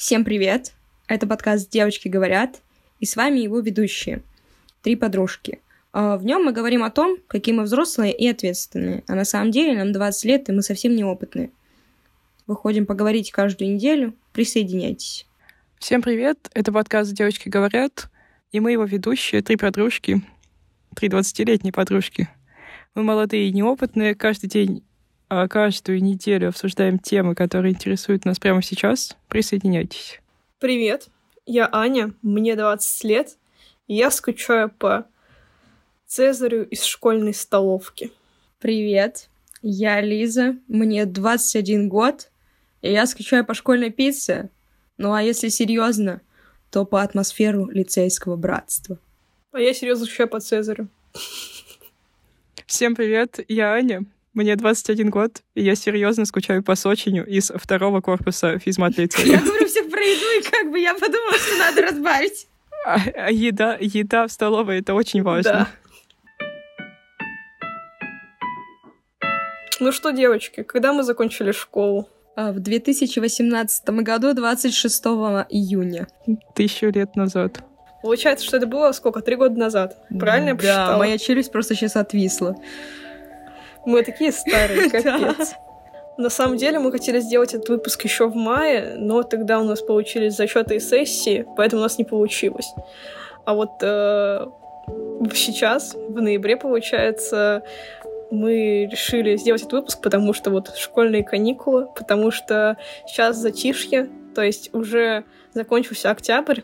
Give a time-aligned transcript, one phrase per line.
[0.00, 0.72] Всем привет!
[1.08, 2.62] Это подкаст «Девочки говорят»,
[3.00, 4.22] и с вами его ведущие,
[4.80, 5.60] три подружки.
[5.92, 9.50] А, в нем мы говорим о том, какие мы взрослые и ответственные, а на самом
[9.50, 11.50] деле нам 20 лет, и мы совсем неопытные.
[12.46, 15.26] Выходим поговорить каждую неделю, присоединяйтесь.
[15.78, 16.48] Всем привет!
[16.54, 18.08] Это подкаст «Девочки говорят»,
[18.52, 20.22] и мы его ведущие, три подружки,
[20.96, 22.30] три 20-летние подружки.
[22.94, 24.82] Мы молодые и неопытные, каждый день
[25.48, 29.16] каждую неделю обсуждаем темы, которые интересуют нас прямо сейчас.
[29.28, 30.20] Присоединяйтесь.
[30.58, 31.08] Привет,
[31.46, 33.36] я Аня, мне 20 лет,
[33.86, 35.06] и я скучаю по
[36.06, 38.10] Цезарю из школьной столовки.
[38.58, 39.28] Привет,
[39.62, 42.30] я Лиза, мне 21 год,
[42.82, 44.50] и я скучаю по школьной пицце.
[44.98, 46.20] Ну а если серьезно,
[46.70, 48.98] то по атмосферу лицейского братства.
[49.52, 50.88] А я серьезно скучаю по Цезарю.
[52.66, 54.04] Всем привет, я Аня.
[54.32, 59.26] Мне 21 год, и я серьезно скучаю по Сочиню из второго корпуса физмат лицея.
[59.26, 62.46] Я говорю все про еду, и как бы я подумала, что надо разбавить.
[62.86, 65.52] А, а еда, еда в столовой— это очень важно.
[65.52, 65.68] Да.
[69.80, 72.08] Ну что, девочки, когда мы закончили школу?
[72.36, 75.04] А, в 2018 году, 26
[75.48, 76.06] июня.
[76.54, 77.64] Тысячу лет назад.
[78.02, 79.22] Получается, что это было сколько?
[79.22, 79.96] Три года назад.
[80.16, 80.92] Правильно я посчитала?
[80.92, 82.56] Да, моя челюсть просто сейчас отвисла.
[83.86, 85.54] Мы такие старые, капец.
[86.16, 89.80] На самом деле мы хотели сделать этот выпуск еще в мае, но тогда у нас
[89.80, 92.74] получились зачеты и сессии, поэтому у нас не получилось.
[93.46, 94.46] А вот э,
[95.34, 97.62] сейчас, в ноябре, получается,
[98.30, 104.42] мы решили сделать этот выпуск, потому что вот школьные каникулы, потому что сейчас затишье, то
[104.42, 106.60] есть уже закончился октябрь,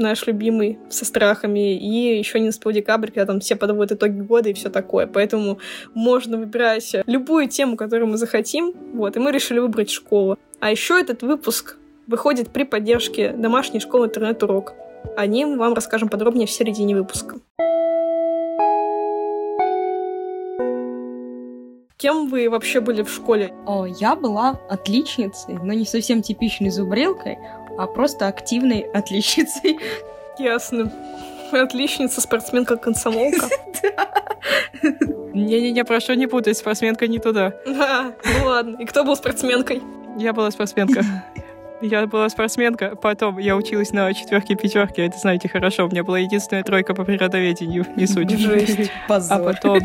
[0.00, 4.48] наш любимый, со страхами, и еще не наступил декабрь, когда там все подводят итоги года
[4.48, 5.06] и все такое.
[5.06, 5.58] Поэтому
[5.94, 10.38] можно выбирать любую тему, которую мы захотим, вот, и мы решили выбрать школу.
[10.58, 14.74] А еще этот выпуск выходит при поддержке домашней школы интернет-урок.
[15.16, 17.36] О ним вам расскажем подробнее в середине выпуска.
[22.00, 23.52] Кем вы вообще были в школе?
[23.66, 27.36] О, я была отличницей, но не совсем типичной зубрилкой,
[27.78, 29.78] а просто активной отличницей.
[30.38, 30.92] Ясно.
[31.52, 33.46] Отличница, спортсменка, комсомолка.
[35.34, 37.54] Не-не-не, прошу не путать, спортсменка не туда.
[37.66, 38.76] Да, ну ладно.
[38.78, 39.82] И кто был спортсменкой?
[40.16, 41.04] Я была спортсменка.
[41.82, 46.18] Я была спортсменка, потом я училась на четверке пятерке, это знаете хорошо, у меня была
[46.18, 48.28] единственная тройка по природоведению, не суть.
[48.28, 49.80] Жесть, А потом,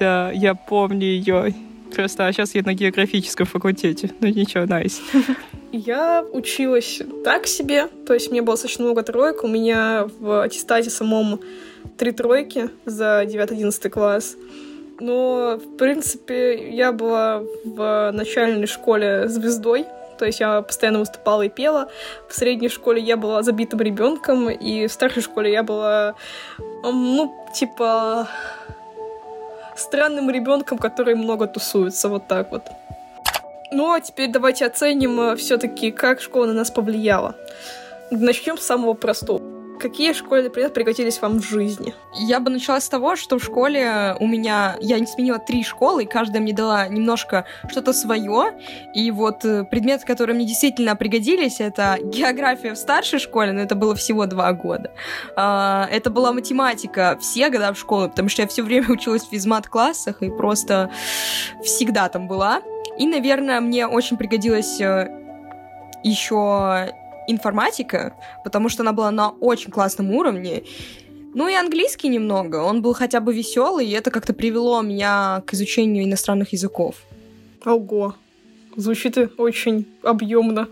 [0.00, 1.54] да, я помню ее.
[1.94, 4.10] Просто а сейчас я на географическом факультете.
[4.20, 5.00] Ну ничего, найс.
[5.72, 9.42] Я училась так себе, то есть мне было достаточно много троек.
[9.42, 11.40] У меня в аттестате самом
[11.96, 14.36] три тройки за 9-11 класс.
[15.00, 19.86] Но, в принципе, я была в начальной школе звездой,
[20.18, 21.90] то есть я постоянно выступала и пела.
[22.28, 26.14] В средней школе я была забитым ребенком, и в старшей школе я была,
[26.84, 28.28] ну, типа,
[29.76, 32.62] странным ребенком, который много тусуется, вот так вот.
[33.70, 37.34] Ну, а теперь давайте оценим э, все-таки, как школа на нас повлияла.
[38.10, 39.51] Начнем с самого простого.
[39.82, 41.92] Какие школьные предметы пригодились вам в жизни?
[42.14, 44.76] Я бы начала с того, что в школе у меня...
[44.80, 48.52] Я не сменила три школы, и каждая мне дала немножко что-то свое.
[48.94, 53.74] И вот э, предметы, которые мне действительно пригодились, это география в старшей школе, но это
[53.74, 54.92] было всего два года.
[55.34, 59.30] А, это была математика все года в школе, потому что я все время училась в
[59.30, 60.92] физмат-классах и просто
[61.64, 62.62] всегда там была.
[62.98, 65.08] И, наверное, мне очень пригодилась э,
[66.04, 66.92] еще
[67.28, 70.64] информатика, потому что она была на очень классном уровне.
[71.34, 72.56] Ну и английский немного.
[72.56, 76.96] Он был хотя бы веселый, и это как-то привело меня к изучению иностранных языков.
[77.64, 78.14] Ого.
[78.76, 80.68] Звучит очень объемно.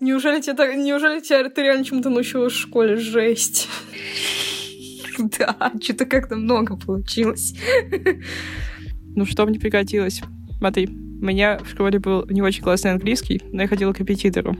[0.00, 2.96] Неужели тебя, неужели тебя ты реально чему-то научилась в школе?
[2.96, 3.68] Жесть.
[5.38, 7.54] Да, что-то как-то много получилось.
[9.16, 10.22] Ну, что мне пригодилось?
[10.58, 14.56] Смотри, у меня в школе был не очень классный английский, но я ходила к репетитору.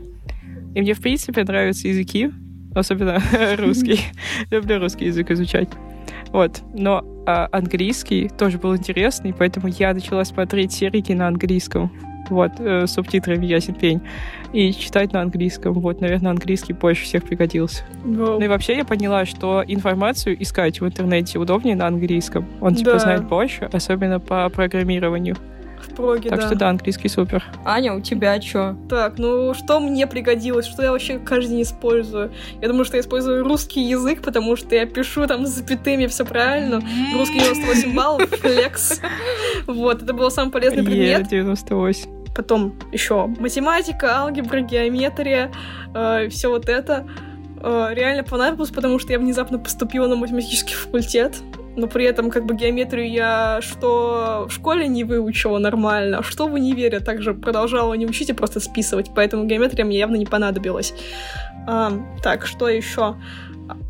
[0.74, 2.30] И мне, в принципе, нравятся языки,
[2.74, 3.20] особенно
[3.58, 4.00] русский.
[4.50, 5.68] Люблю русский язык изучать.
[6.28, 6.62] Вот.
[6.74, 11.90] Но а, английский тоже был интересный, поэтому я начала смотреть серии на английском.
[12.28, 14.00] Вот, э, с субтитрами ясен пень.
[14.52, 15.72] И читать на английском.
[15.72, 17.82] Вот, наверное, английский больше всех пригодился.
[18.04, 18.38] Wow.
[18.38, 22.46] Ну и вообще я поняла, что информацию искать в интернете удобнее на английском.
[22.60, 22.98] Он типа Да.
[23.00, 25.36] знает больше, особенно по программированию.
[25.84, 26.46] В проге, Так да.
[26.46, 27.44] что да, английский супер.
[27.64, 28.76] Аня, у тебя что?
[28.88, 32.32] Так, ну что мне пригодилось, что я вообще каждый день использую?
[32.60, 36.24] Я думаю, что я использую русский язык, потому что я пишу там с запятыми все
[36.24, 36.82] правильно.
[37.14, 39.00] Русский 98 баллов, флекс.
[39.66, 41.20] Вот, это был самый полезный предмет.
[41.32, 42.10] Е, 98.
[42.34, 45.50] потом еще математика, алгебра, геометрия,
[45.94, 47.06] э, все вот это
[47.62, 51.36] э, реально понадобилось, потому что я внезапно поступила на математический факультет,
[51.80, 56.54] но при этом как бы геометрию я что в школе не выучила нормально, что в
[56.54, 60.94] универе также продолжала не учить и просто списывать, поэтому геометрия мне явно не понадобилась.
[61.66, 61.92] А,
[62.22, 63.16] так, что еще?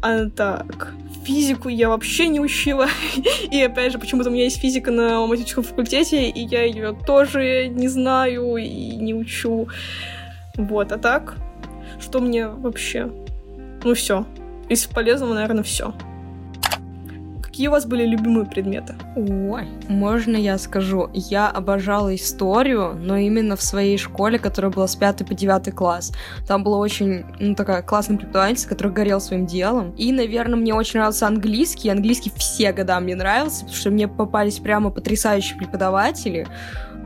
[0.02, 0.94] А, так,
[1.24, 2.86] физику я вообще не учила.
[3.50, 7.68] и опять же, почему-то у меня есть физика на математическом факультете, и я ее тоже
[7.68, 9.68] не знаю и не учу.
[10.56, 11.36] Вот, а так,
[12.00, 13.10] что мне вообще?
[13.82, 14.26] Ну все.
[14.68, 15.94] Из полезного, наверное, все.
[17.50, 18.94] Какие у вас были любимые предметы?
[19.16, 21.10] Ой, можно я скажу?
[21.12, 26.12] Я обожала историю, но именно в своей школе, которая была с 5 по 9 класс.
[26.46, 29.90] Там была очень, ну, такая классная преподавательница, которая горел своим делом.
[29.96, 31.88] И, наверное, мне очень нравился английский.
[31.88, 36.46] Английский все года мне нравился, потому что мне попались прямо потрясающие преподаватели.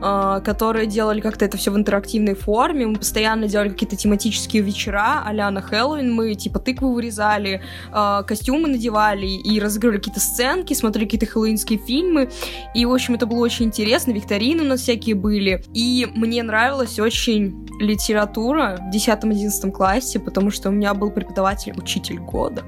[0.01, 2.85] А, которые делали как-то это все в интерактивной форме.
[2.87, 6.11] Мы постоянно делали какие-то тематические вечера, а на Хэллоуин.
[6.13, 7.61] Мы типа тыкву вырезали,
[7.91, 12.29] а, костюмы надевали и разыгрывали какие-то сценки, смотрели какие-то хэллоуинские фильмы.
[12.73, 14.11] И, в общем, это было очень интересно.
[14.11, 15.63] Викторины у нас всякие были.
[15.73, 22.19] И мне нравилась очень литература в 10-11 классе, потому что у меня был преподаватель учитель
[22.19, 22.63] года.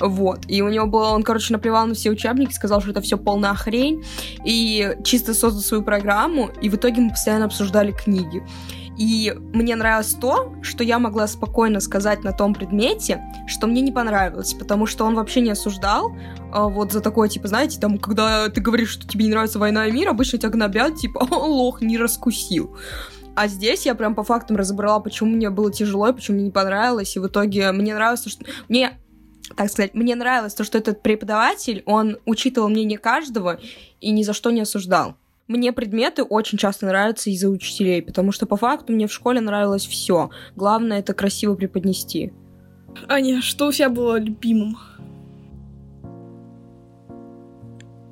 [0.00, 0.40] Вот.
[0.48, 3.54] И у него было, он, короче, наплевал на все учебники, сказал, что это все полная
[3.54, 4.04] хрень.
[4.44, 6.50] И чисто создал свою программу.
[6.60, 8.42] И в итоге мы постоянно обсуждали книги.
[8.98, 13.92] И мне нравилось то, что я могла спокойно сказать на том предмете, что мне не
[13.92, 16.12] понравилось, потому что он вообще не осуждал
[16.52, 19.86] а, вот за такое, типа, знаете, там, когда ты говоришь, что тебе не нравится «Война
[19.86, 22.76] и мир», обычно тебя гнобят, типа, лох, не раскусил.
[23.34, 26.50] А здесь я прям по фактам разобрала, почему мне было тяжело и почему мне не
[26.50, 27.16] понравилось.
[27.16, 28.44] И в итоге мне нравилось, что...
[28.68, 28.98] Мне
[29.56, 33.60] так сказать, мне нравилось то, что этот преподаватель, он учитывал мнение каждого
[34.00, 35.16] и ни за что не осуждал.
[35.52, 39.86] Мне предметы очень часто нравятся из-за учителей, потому что по факту мне в школе нравилось
[39.86, 40.30] все.
[40.56, 42.32] Главное это красиво преподнести.
[43.06, 44.78] Аня, что у тебя было любимым?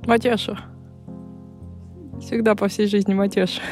[0.06, 0.58] Матеша.
[2.20, 3.62] Всегда по всей жизни Матеша.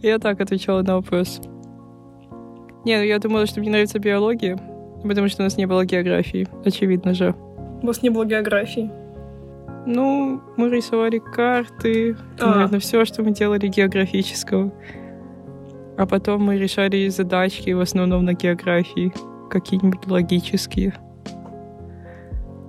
[0.00, 1.38] Я так отвечала на вопрос.
[2.86, 4.58] Не, ну я думала, что мне нравится биология,
[5.06, 7.34] потому что у нас не было географии, очевидно же.
[7.82, 9.01] У вас не было географии?
[9.86, 12.54] Ну, мы рисовали карты, а.
[12.54, 14.72] наверное, все, что мы делали географического.
[15.96, 19.12] А потом мы решали задачки в основном на географии,
[19.50, 20.94] какие-нибудь логические.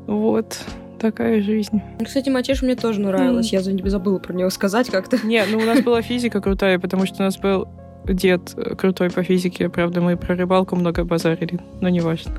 [0.07, 0.59] Вот
[0.99, 1.81] такая жизнь.
[1.99, 3.53] Ну, кстати, Матеш мне тоже нравилась.
[3.53, 3.81] Mm.
[3.83, 5.17] Я забыла про него сказать как-то.
[5.25, 7.67] Не, ну у нас была физика крутая, потому что у нас был
[8.05, 9.69] дед крутой по физике.
[9.69, 12.33] Правда, мы про рыбалку много базарили, но не важно.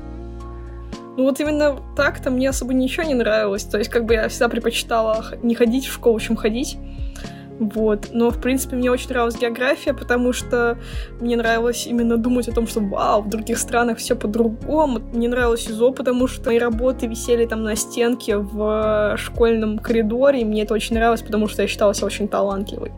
[1.17, 3.63] Ну вот именно так-то мне особо ничего не нравилось.
[3.63, 6.77] То есть как бы я всегда предпочитала не ходить в школу, чем ходить.
[7.57, 8.09] Вот.
[8.11, 10.77] Но, в принципе, мне очень нравилась география, потому что
[11.21, 14.99] мне нравилось именно думать о том, что вау, в других странах все по-другому.
[15.13, 20.45] Мне нравилось ИЗО, потому что мои работы висели там на стенке в школьном коридоре, и
[20.45, 22.91] мне это очень нравилось, потому что я считала себя очень талантливой.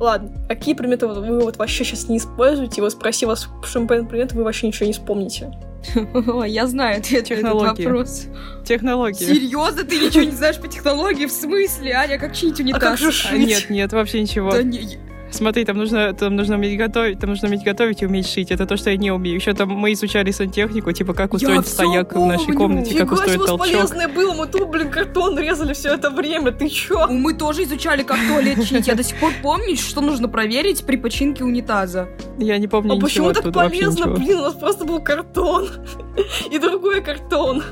[0.00, 2.80] Ладно, какие предметы вы вот вообще сейчас не используете?
[2.80, 5.52] Вот спроси вас, что предметы, вы вообще ничего не вспомните.
[6.46, 8.26] Я знаю ответ на этот вопрос.
[8.64, 9.24] Технологии.
[9.24, 11.26] Серьезно, ты ничего не знаешь по технологии?
[11.26, 12.82] В смысле, Аня, как чинить унитаз?
[12.82, 13.46] А как же шить?
[13.46, 14.50] Нет, нет, вообще ничего.
[14.50, 14.98] Да не,
[15.30, 18.50] Смотри, там нужно, там нужно уметь готовить, там нужно уметь готовить и уметь шить.
[18.50, 19.36] Это то, что я не умею.
[19.36, 23.12] Еще там мы изучали сантехнику, типа как устроить я стояк в нашей комнате, Фига как
[23.12, 23.60] устроить толчок.
[23.60, 27.08] полезное было, мы тут, блин, картон резали все это время, ты чё?
[27.08, 28.86] Мы тоже изучали, как туалет чинить.
[28.86, 32.08] Я до сих пор помню, что нужно проверить при починке унитаза.
[32.38, 34.06] Я не помню а ничего почему так полезно?
[34.06, 35.68] Блин, у нас просто был картон
[36.50, 37.62] и другой картон.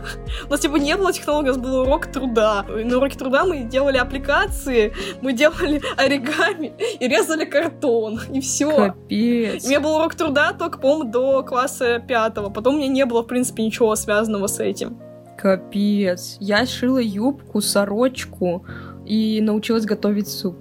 [0.47, 2.64] У нас типа не было технологий, у нас был урок труда.
[2.69, 4.92] На уроке труда мы делали аппликации,
[5.23, 8.75] мы делали оригами и резали картон и все.
[8.75, 9.65] Капец.
[9.65, 12.50] У меня был урок труда только, по-моему, до класса пятого.
[12.50, 14.99] Потом у меня не было, в принципе, ничего связанного с этим.
[15.37, 16.37] Капец.
[16.41, 18.65] Я шила юбку, сорочку
[19.05, 20.57] и научилась готовить суп.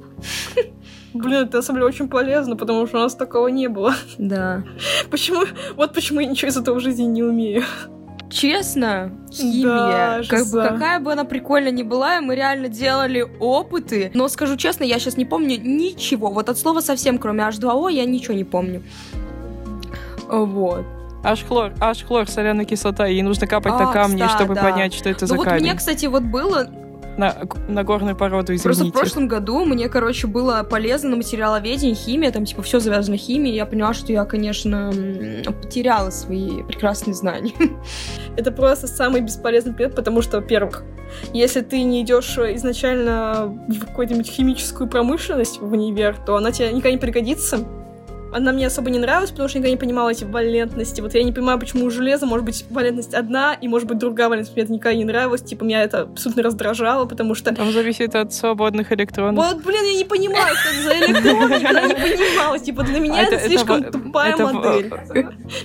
[1.13, 3.93] Блин, это на самом деле очень полезно, потому что у нас такого не было.
[4.17, 4.63] Да.
[5.09, 5.45] Почему?
[5.75, 7.63] Вот почему я ничего из этого в жизни не умею
[8.29, 14.11] честно, химия, да, как бы какая бы она прикольная ни была, мы реально делали опыты,
[14.13, 18.05] но скажу честно, я сейчас не помню ничего, вот от слова совсем, кроме H2O, я
[18.05, 18.83] ничего не помню.
[20.27, 20.85] Вот.
[21.23, 24.61] Аж хлор, аж хлор, соляная кислота, ей нужно капать а, на камни, да, чтобы да.
[24.61, 25.59] понять, что это ну, за вот камень.
[25.59, 26.67] Вот мне, кстати, вот было
[27.17, 27.35] на,
[27.67, 28.63] на горную породу, извините.
[28.63, 33.17] Просто в прошлом году мне, короче, было полезно на материаловедение, химия, там, типа, все завязано
[33.17, 34.91] химией, я поняла, что я, конечно,
[35.61, 37.53] потеряла свои прекрасные знания.
[38.37, 40.83] Это просто самый бесполезный предмет, потому что, во-первых,
[41.33, 46.91] если ты не идешь изначально в какую-нибудь химическую промышленность в универ, то она тебе никогда
[46.91, 47.59] не пригодится,
[48.35, 50.99] она мне особо не нравилась, потому что я никогда не понимала эти валентности.
[50.99, 54.27] Вот я не понимаю, почему у железа может быть валентность одна, и может быть другая
[54.27, 54.55] валентность.
[54.55, 55.41] Мне это никогда не нравилось.
[55.41, 57.55] Типа, меня это абсолютно раздражало, потому что...
[57.55, 59.45] Там зависит от свободных электронов.
[59.45, 62.59] Вот, блин, я не понимаю, что это за электрон, я не понимала.
[62.59, 64.93] Типа, для меня это, это слишком тупая модель.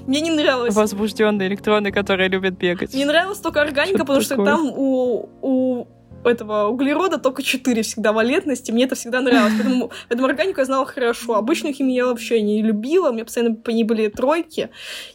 [0.06, 0.74] Мне не нравилось.
[0.74, 2.94] Возбужденные электроны, которые любят бегать.
[2.94, 5.88] Мне нравилась только органика, потому что там у
[6.24, 10.86] этого углерода только 4 всегда валентности, мне это всегда нравилось, поэтому, поэтому органику я знала
[10.86, 11.34] хорошо.
[11.36, 14.70] Обычную химию я вообще не любила, у меня постоянно по ней были тройки,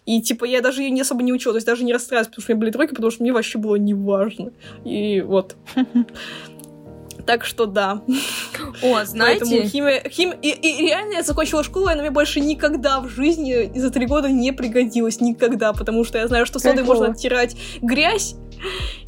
[0.05, 2.43] и типа я даже ее не особо не учила, то есть даже не расстраивалась, потому
[2.43, 4.51] что у меня были тройки, потому что мне вообще было неважно.
[4.83, 5.55] И вот.
[7.25, 8.01] Так что да.
[8.83, 9.45] О, знаете...
[9.45, 10.03] Поэтому химия...
[10.09, 10.37] химия...
[10.41, 14.05] И, и реально я закончила школу, и она мне больше никогда в жизни за три
[14.05, 15.21] года не пригодилась.
[15.21, 15.73] Никогда.
[15.73, 18.35] Потому что я знаю, что содой можно оттирать грязь,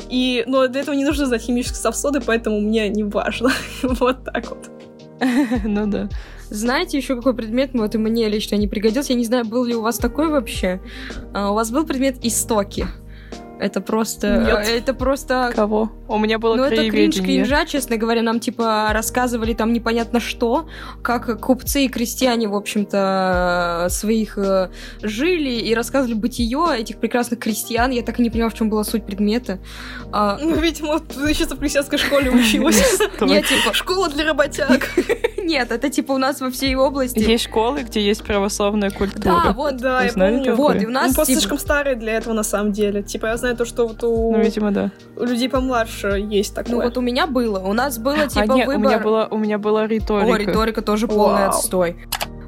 [0.10, 3.52] и, но для этого не нужно знать химический состав соды, поэтому мне не важно.
[3.84, 4.70] вот так вот.
[5.64, 6.10] ну да.
[6.50, 9.14] Знаете, еще какой предмет вот и мне лично не пригодился?
[9.14, 10.82] Я не знаю, был ли у вас такой вообще.
[11.34, 12.88] А, у вас был предмет истоки.
[13.60, 14.38] Это просто...
[14.38, 14.68] Нет.
[14.70, 15.52] Это просто...
[15.56, 15.92] Кого?
[16.08, 18.22] У меня было Ну, это кринж кринжа, честно говоря.
[18.22, 20.68] Нам, типа, рассказывали там непонятно что,
[21.02, 24.70] как купцы и крестьяне, в общем-то, своих э,
[25.02, 27.92] жили, и рассказывали бытие этих прекрасных крестьян.
[27.92, 29.60] Я так и не понимаю, в чем была суть предмета.
[30.12, 30.38] А...
[30.42, 33.00] Ну, видимо, ты сейчас в крестьянской школе училась.
[33.22, 33.74] Нет, типа...
[33.74, 34.90] Школа для работяг.
[35.38, 37.20] Нет, это, типа, у нас во всей области.
[37.20, 39.42] Есть школы, где есть православная культура.
[39.46, 40.56] Да, вот, да, я помню.
[40.56, 41.10] Вот, и у нас...
[41.10, 43.02] Мы просто типа слишком старые для этого, на самом деле.
[43.02, 44.32] Типа, я знаю то, что вот у...
[44.32, 44.92] Ну, видимо, да.
[45.16, 46.76] У людей помладше есть такое.
[46.76, 47.60] Ну, вот у меня было.
[47.60, 48.86] У нас было, а, типа, а, нет, выбор...
[48.86, 50.34] у меня была, у меня была риторика.
[50.34, 51.50] О, риторика тоже полный Вау.
[51.50, 51.98] отстой.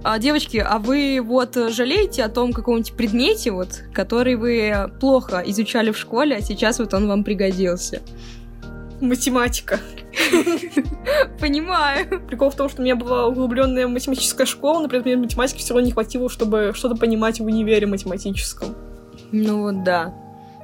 [0.03, 5.91] А, девочки, а вы вот жалеете о том каком-нибудь предмете, вот, который вы плохо изучали
[5.91, 8.01] в школе, а сейчас вот он вам пригодился?
[9.01, 9.79] Математика.
[11.39, 12.21] Понимаю.
[12.27, 15.73] Прикол в том, что у меня была углубленная математическая школа, но при этом математики все
[15.73, 18.75] равно не хватило, чтобы что-то понимать в универе математическом.
[19.31, 20.13] Ну вот да.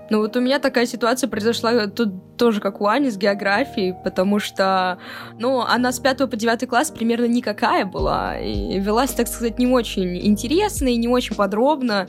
[0.09, 4.39] Ну вот у меня такая ситуация произошла тут тоже как у Ани с географией, потому
[4.39, 4.99] что,
[5.39, 9.67] ну, она с 5 по 9 класс примерно никакая была, и велась, так сказать, не
[9.67, 12.07] очень интересно и не очень подробно.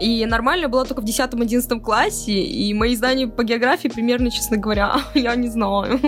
[0.00, 4.96] И нормально было только в 10-11 классе, и мои знания по географии примерно, честно говоря,
[5.14, 6.00] я не знаю.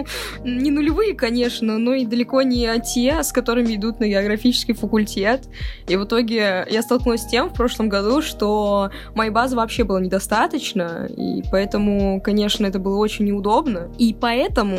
[0.44, 5.48] Не нулевые, конечно, но и далеко не те, с которыми идут на географический факультет.
[5.86, 9.98] И в итоге я столкнулась с тем в прошлом году, что моей базы вообще было
[9.98, 13.90] недостаточно, и поэтому, конечно, это было очень неудобно.
[13.98, 14.78] И поэтому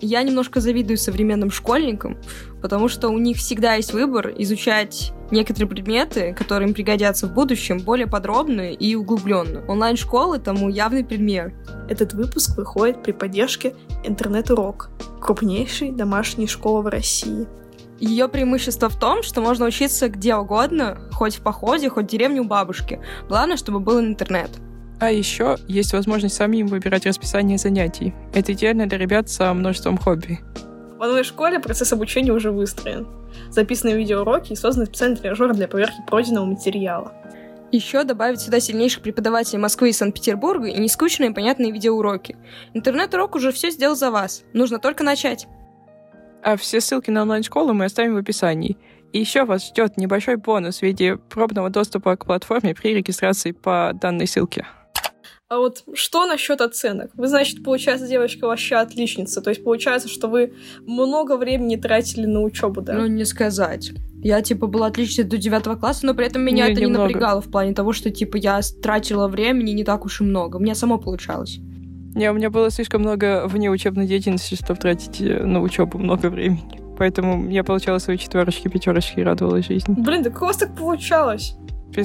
[0.00, 2.18] я немножко завидую современным школьникам,
[2.62, 7.78] потому что у них всегда есть выбор изучать некоторые предметы, которые им пригодятся в будущем,
[7.78, 9.64] более подробно и углубленно.
[9.66, 11.52] Онлайн-школы тому явный пример.
[11.88, 17.46] Этот выпуск выходит при поддержке Интернет-урок, крупнейшей домашней школы в России.
[17.98, 22.40] Ее преимущество в том, что можно учиться где угодно, хоть в походе, хоть в деревне
[22.40, 23.00] у бабушки.
[23.28, 24.50] Главное, чтобы был интернет.
[25.00, 28.14] А еще есть возможность самим выбирать расписание занятий.
[28.32, 30.40] Это идеально для ребят со множеством хобби.
[30.96, 33.06] В онлайн-школе процесс обучения уже выстроен.
[33.50, 37.12] Записаны видеоуроки и созданы специальные тренажеры для проверки пройденного материала.
[37.70, 42.36] Еще добавить сюда сильнейших преподавателей Москвы и Санкт-Петербурга и нескучные и понятные видеоуроки.
[42.72, 44.44] Интернет-урок уже все сделал за вас.
[44.54, 45.46] Нужно только начать.
[46.42, 48.78] А все ссылки на онлайн-школу мы оставим в описании.
[49.12, 53.92] И еще вас ждет небольшой бонус в виде пробного доступа к платформе при регистрации по
[53.94, 54.64] данной ссылке.
[55.48, 57.12] А вот что насчет оценок?
[57.14, 59.40] Вы, значит, получается, девочка вообще отличница.
[59.40, 60.54] То есть получается, что вы
[60.86, 62.94] много времени тратили на учебу, да?
[62.94, 63.92] Ну, не сказать.
[64.24, 67.06] Я, типа, была отличницей до девятого класса, но при этом меня не, это немного.
[67.06, 70.56] не напрягало в плане того, что, типа, я тратила времени не так уж и много.
[70.56, 71.58] У меня само получалось.
[72.16, 76.26] Не, у меня было слишком много вне учебной деятельности, чтобы тратить э, на учебу много
[76.26, 76.80] времени.
[76.98, 79.94] Поэтому я получала свои четверочки, пятерочки и радовалась жизни.
[79.96, 81.54] Блин, да как у вас так получалось?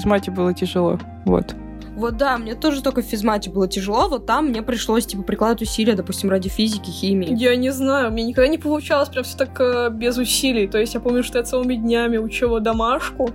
[0.05, 0.99] Мате было тяжело.
[1.25, 1.55] Вот.
[2.01, 5.61] Вот да, мне тоже только в физмате было тяжело, вот там мне пришлось, типа, прикладывать
[5.61, 7.35] усилия, допустим, ради физики, химии.
[7.37, 10.67] Я не знаю, мне никогда не получалось прям все так э, без усилий.
[10.67, 13.29] То есть я помню, что я целыми днями учила домашку,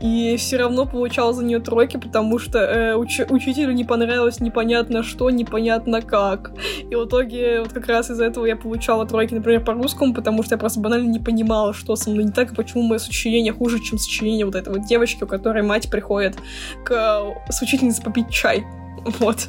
[0.00, 5.02] и все равно получал за нее тройки, потому что э, уч- учителю не понравилось непонятно
[5.02, 6.52] что, непонятно как.
[6.90, 10.42] И в итоге вот как раз из-за этого я получала тройки, например, по русскому, потому
[10.42, 13.52] что я просто банально не понимала, что со мной не так, и почему мое сочинение
[13.52, 16.36] хуже, чем сочинение вот этой вот девочки, у которой мать приходит
[16.84, 18.64] к, с учительницей попить чай.
[19.20, 19.48] Вот.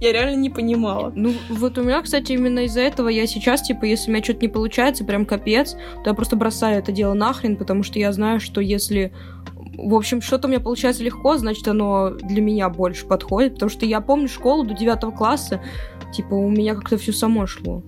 [0.00, 1.12] Я реально не понимала.
[1.14, 4.40] Ну, вот у меня, кстати, именно из-за этого я сейчас, типа, если у меня что-то
[4.40, 8.40] не получается, прям капец, то я просто бросаю это дело нахрен, потому что я знаю,
[8.40, 9.12] что если
[9.76, 13.86] в общем, что-то у меня получается легко, значит, оно для меня больше подходит, потому что
[13.86, 15.60] я помню школу до девятого класса,
[16.12, 17.82] типа, у меня как-то все само шло.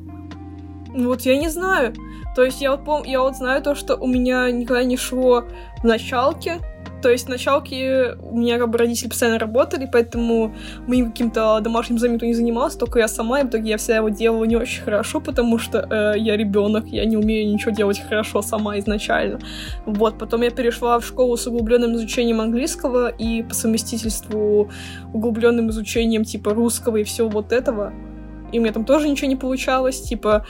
[0.89, 1.95] Вот я не знаю.
[2.35, 5.45] То есть я вот, пом- я вот знаю то, что у меня никогда не шло
[5.83, 6.59] в началке,
[7.03, 10.55] То есть в началке у меня как бы родители постоянно работали, поэтому
[10.87, 14.09] моим каким-то домашним заметом не занимался, только я сама, и в итоге я вся его
[14.09, 18.43] делала не очень хорошо, потому что э, я ребенок, я не умею ничего делать хорошо
[18.43, 19.39] сама изначально.
[19.87, 24.71] Вот, потом я перешла в школу с углубленным изучением английского и по совместительству
[25.13, 27.93] углубленным изучением типа русского и всего вот этого.
[28.53, 30.47] И у меня там тоже ничего не получалось, типа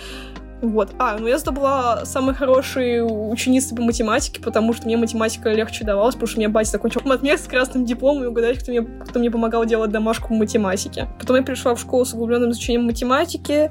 [0.60, 0.90] вот.
[0.98, 6.14] А, ну я была самой хорошей ученицей по математике, потому что мне математика легче давалась,
[6.14, 9.20] потому что у меня батя закончил матмех с красным дипломом, и угадать, кто мне, кто
[9.20, 11.08] мне помогал делать домашку по математике.
[11.20, 13.70] Потом я пришла в школу с углубленным изучением математики,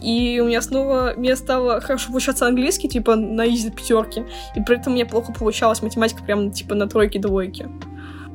[0.00, 4.24] и у меня снова мне стало хорошо получаться английский, типа на изи пятерки,
[4.54, 7.68] и при этом мне плохо получалась математика прям типа на тройке-двойке.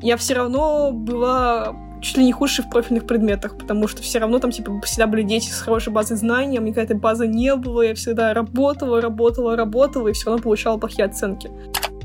[0.01, 4.39] Я все равно была чуть ли не худший в профильных предметах, потому что все равно
[4.39, 7.81] там, типа, всегда были дети с хорошей базой знаний, а мне какая-то базы не было,
[7.81, 11.49] я всегда работала, работала, работала, и все равно получала плохие оценки.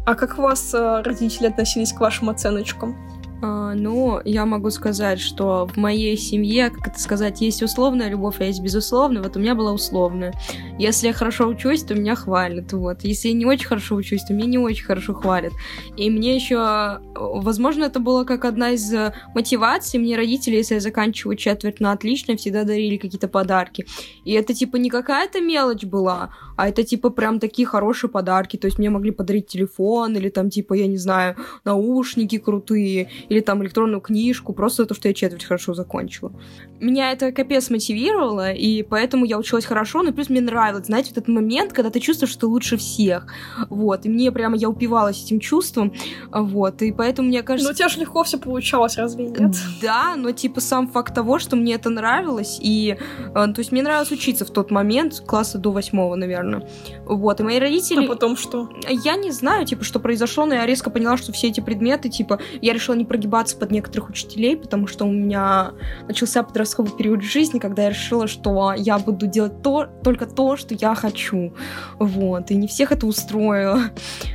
[0.04, 2.96] А как у вас э, родители относились к вашим оценочкам?
[3.44, 8.36] А, ну, я могу сказать, что в моей семье, как это сказать, есть условная любовь,
[8.38, 9.20] а есть безусловная.
[9.20, 10.32] Вот у меня была условная.
[10.78, 12.72] Если я хорошо учусь, то меня хвалят.
[12.72, 13.02] Вот.
[13.02, 15.52] Если я не очень хорошо учусь, то меня не очень хорошо хвалят.
[15.96, 19.98] И мне еще, возможно, это было как одна из э, мотиваций.
[19.98, 23.86] Мне родители, если я заканчиваю четверть на отлично, всегда дарили какие-то подарки.
[24.24, 28.56] И это типа не какая-то мелочь была, а это типа прям такие хорошие подарки.
[28.56, 31.34] То есть мне могли подарить телефон или там типа, я не знаю,
[31.64, 36.32] наушники крутые или там электронную книжку, просто то, что я четверть хорошо закончила.
[36.80, 41.18] Меня это капец мотивировало, и поэтому я училась хорошо, но плюс мне нравилось, знаете, вот
[41.18, 43.26] этот момент, когда ты чувствуешь, что ты лучше всех,
[43.70, 45.94] вот, и мне прямо, я упивалась этим чувством,
[46.30, 47.70] вот, и поэтому мне кажется...
[47.70, 49.56] Ну, у тебя же легко все получалось, разве нет?
[49.80, 53.82] Да, но типа сам факт того, что мне это нравилось, и, э, то есть мне
[53.82, 56.68] нравилось учиться в тот момент, класса до восьмого, наверное,
[57.06, 58.04] вот, и мои родители...
[58.04, 58.68] А потом что?
[58.88, 62.38] Я не знаю, типа, что произошло, но я резко поняла, что все эти предметы, типа,
[62.60, 65.72] я решила не прогибаться под некоторых учителей, потому что у меня
[66.08, 70.74] начался подростковый период жизни, когда я решила, что я буду делать то, только то, что
[70.74, 71.54] я хочу.
[72.00, 72.50] Вот.
[72.50, 73.80] И не всех это устроило.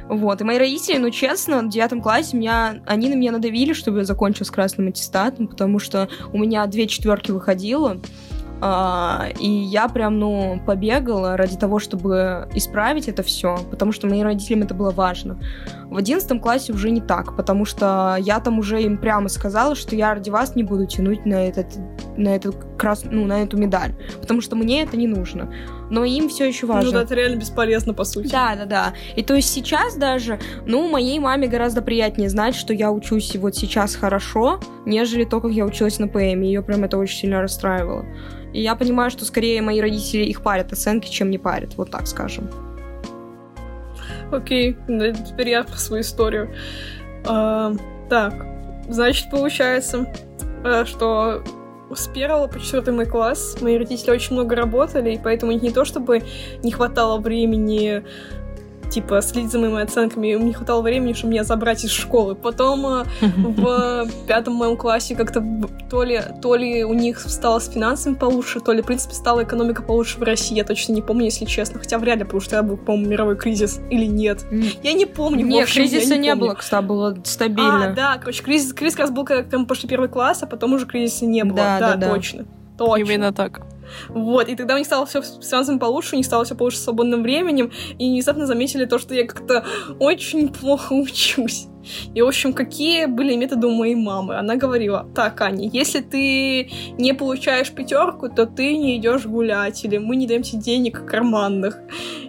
[0.08, 0.40] Вот.
[0.40, 4.04] И мои родители, ну, честно, в девятом классе меня, они на меня надавили, чтобы я
[4.06, 7.98] закончила с красным аттестатом, потому что у меня две четверки выходило.
[8.60, 14.24] А, и я прям, ну, побегала ради того, чтобы исправить это все, потому что моим
[14.24, 15.40] родителям это было важно.
[15.86, 19.96] В одиннадцатом классе уже не так, потому что я там уже им прямо сказала, что
[19.96, 21.68] я ради вас не буду тянуть на этот,
[22.18, 25.54] на этот крас, ну, на эту медаль, потому что мне это не нужно.
[25.90, 26.86] Но им все еще важно.
[26.86, 28.28] Ну да, это реально бесполезно, по сути.
[28.28, 28.94] Да, да, да.
[29.16, 33.56] И то есть сейчас даже, ну, моей маме гораздо приятнее знать, что я учусь вот
[33.56, 36.42] сейчас хорошо, нежели то, как я училась на ПМ.
[36.42, 38.06] Ее прям это очень сильно расстраивало.
[38.54, 42.08] И я понимаю, что скорее мои родители их парят оценки, чем не парят, вот так
[42.08, 42.50] скажем.
[44.32, 45.16] Окей, okay.
[45.26, 46.54] теперь я про свою историю.
[47.26, 47.74] А,
[48.10, 48.46] так,
[48.90, 50.08] значит, получается,
[50.66, 51.44] э, что
[51.96, 53.58] с первого по четвертый мой класс.
[53.62, 56.24] Мои родители очень много работали, и поэтому не то чтобы
[56.64, 58.04] не хватало времени
[58.90, 60.36] типа, следить за моими оценками.
[60.36, 62.36] Мне не хватало времени, чтобы меня забрать из школы.
[62.36, 65.44] Потом э, в пятом моем классе как-то
[65.90, 69.44] то ли, то ли у них стало с финансами получше, то ли, в принципе, стала
[69.44, 70.56] экономика получше в России.
[70.56, 71.80] Я точно не помню, если честно.
[71.80, 73.80] Хотя вряд ли, потому что я был, по-моему, мировой кризис.
[73.90, 74.46] Или нет.
[74.84, 75.46] Я не помню.
[75.46, 77.92] Нет, кризиса не, было, кстати, было стабильно.
[77.92, 80.74] А, да, короче, кризис, кризис как раз был, когда мы пошли первый класс, а потом
[80.74, 81.58] уже кризиса не было.
[81.58, 82.46] Да, да, да точно.
[82.78, 83.04] Точно.
[83.04, 83.62] Именно так.
[84.10, 86.80] Вот, и тогда у них стало все с финансами получше, у них стало все получше
[86.80, 89.66] свободным временем, и внезапно заметили то, что я как-то
[90.00, 91.68] очень плохо учусь.
[92.14, 94.38] И, в общем, какие были методы у моей мамы?
[94.38, 99.98] Она говорила, так, Аня, если ты не получаешь пятерку, то ты не идешь гулять, или
[99.98, 101.78] мы не даем тебе денег карманных.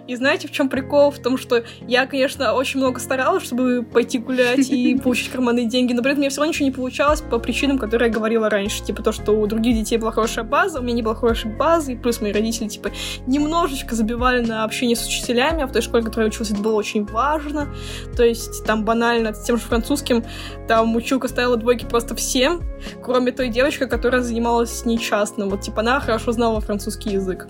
[0.07, 1.11] И знаете, в чем прикол?
[1.11, 5.93] В том, что я, конечно, очень много старалась, чтобы пойти гулять и получить карманные деньги,
[5.93, 8.83] но при этом мне все равно ничего не получалось по причинам, которые я говорила раньше.
[8.83, 11.93] Типа то, что у других детей была хорошая база, у меня не была хорошей базы,
[11.93, 12.91] и плюс мои родители, типа,
[13.27, 16.61] немножечко забивали на общение с учителями, а в той школе, в которой я училась, это
[16.61, 17.67] было очень важно.
[18.15, 20.23] То есть там банально тем же французским,
[20.67, 22.61] там училка ставила двойки просто всем,
[23.01, 24.85] кроме той девочки, которая занималась с.
[24.85, 27.47] Вот, типа, она хорошо знала французский язык.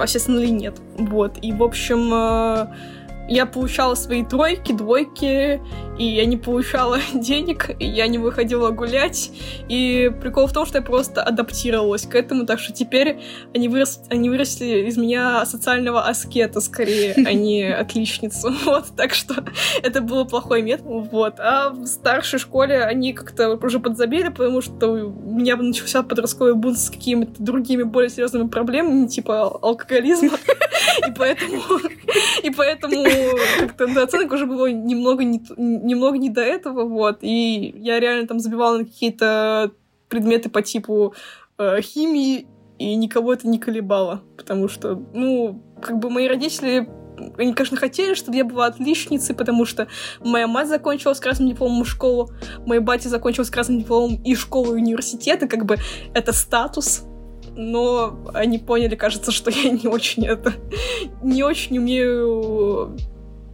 [0.00, 0.76] Естественно, ли нет.
[0.96, 1.38] Вот.
[1.42, 2.66] И, в общем, э,
[3.28, 5.60] я получала свои тройки, двойки,
[5.98, 9.30] и я не получала денег, и я не выходила гулять.
[9.68, 13.20] И прикол в том, что я просто адаптировалась к этому, так что теперь
[13.54, 14.02] они, вырос...
[14.10, 18.54] они выросли из меня социального аскета скорее, а не отличницу.
[18.66, 19.44] Вот, так что
[19.82, 20.86] это было плохой метод.
[20.86, 21.38] Вот.
[21.38, 26.78] А в старшей школе они как-то уже подзабили, потому что у меня начался подростковый бунт
[26.78, 30.38] с какими-то другими более серьезными проблемами, типа алкоголизма.
[31.06, 31.62] И поэтому...
[32.42, 33.04] И поэтому
[33.60, 38.26] как-то до оценок уже было немного не, немного не до этого, вот, и я реально
[38.26, 39.72] там забивала на какие-то
[40.08, 41.14] предметы по типу
[41.58, 42.46] э, химии,
[42.78, 46.88] и никого это не колебало, потому что, ну, как бы мои родители
[47.38, 49.88] они, конечно, хотели, чтобы я была отличницей, потому что
[50.20, 52.30] моя мать закончила с красным дипломом школу,
[52.66, 55.76] мой батя закончил с красным дипломом и школу, и университет, и как бы
[56.14, 57.04] это статус,
[57.56, 60.52] но они поняли, кажется, что я не очень это...
[61.22, 62.96] не очень умею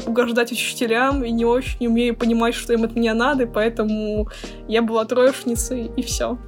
[0.06, 4.28] угождать учителям и не очень умею понимать, что им от меня надо, поэтому
[4.68, 6.38] я была троечницей, и все.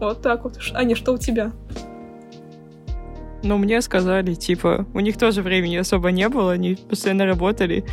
[0.00, 0.58] Вот так вот.
[0.74, 1.52] Аня, что у тебя?
[3.42, 7.84] Ну, мне сказали, типа, у них тоже времени особо не было, они постоянно работали.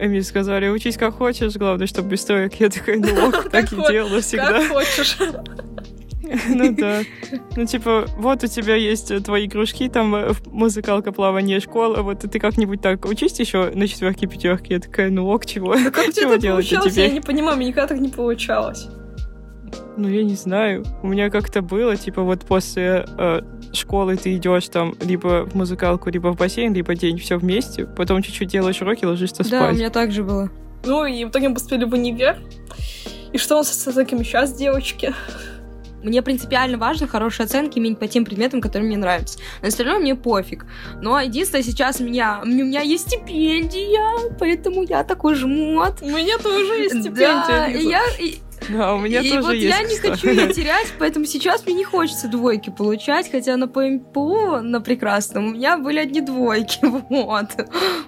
[0.00, 2.54] И мне сказали, учись как хочешь, главное, чтобы без троек.
[2.54, 4.60] Я такая, ну ок, так и делала всегда.
[4.60, 5.18] Как хочешь.
[6.48, 7.00] Ну да.
[7.56, 12.38] Ну типа, вот у тебя есть твои кружки, там э, музыкалка, плавание, школа, вот ты
[12.38, 14.74] как-нибудь так учись еще на четверке, пятерке.
[14.74, 15.74] Я такая, ну ок, чего?
[15.74, 17.04] Да как чего делать тебе?
[17.04, 18.88] Я не понимаю, мне никогда так не получалось.
[19.96, 20.84] Ну, я не знаю.
[21.02, 26.10] У меня как-то было, типа, вот после э, школы ты идешь там либо в музыкалку,
[26.10, 27.86] либо в бассейн, либо день, все вместе.
[27.86, 29.60] Потом чуть-чуть делаешь уроки, ложишься спать.
[29.60, 30.50] Да, у меня так же было.
[30.84, 32.38] Ну, и в итоге мы поступили в универ.
[33.32, 35.14] И что у нас с оценками сейчас, девочки?
[36.02, 39.38] Мне принципиально важно хорошие оценки иметь по тем предметам, которые мне нравятся.
[39.62, 40.66] На остальное мне пофиг.
[41.00, 45.98] Но единственное, сейчас у меня, у меня есть стипендия, поэтому я такой жмот.
[46.00, 47.46] У меня тоже есть стипендия.
[47.46, 48.00] Да, я,
[48.68, 51.74] да, у меня и тоже вот есть, я не хочу ее терять, поэтому сейчас мне
[51.74, 57.46] не хочется двойки получать, хотя на ПМПО, на прекрасном, у меня были одни двойки, вот.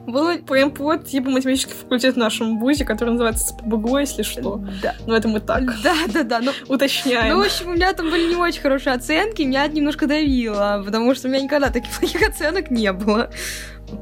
[0.07, 4.63] Было ПМПО, типа математический факультет в нашем вузе, который называется СПБГУ, если что.
[4.83, 4.95] Да.
[5.07, 5.65] Но это мы так.
[5.83, 6.41] Да, да, да.
[6.41, 7.35] Ну, Уточняем.
[7.35, 10.83] Ну, в общем, у меня там были не очень хорошие оценки, меня это немножко давило,
[10.85, 13.31] потому что у меня никогда таких плохих оценок не было.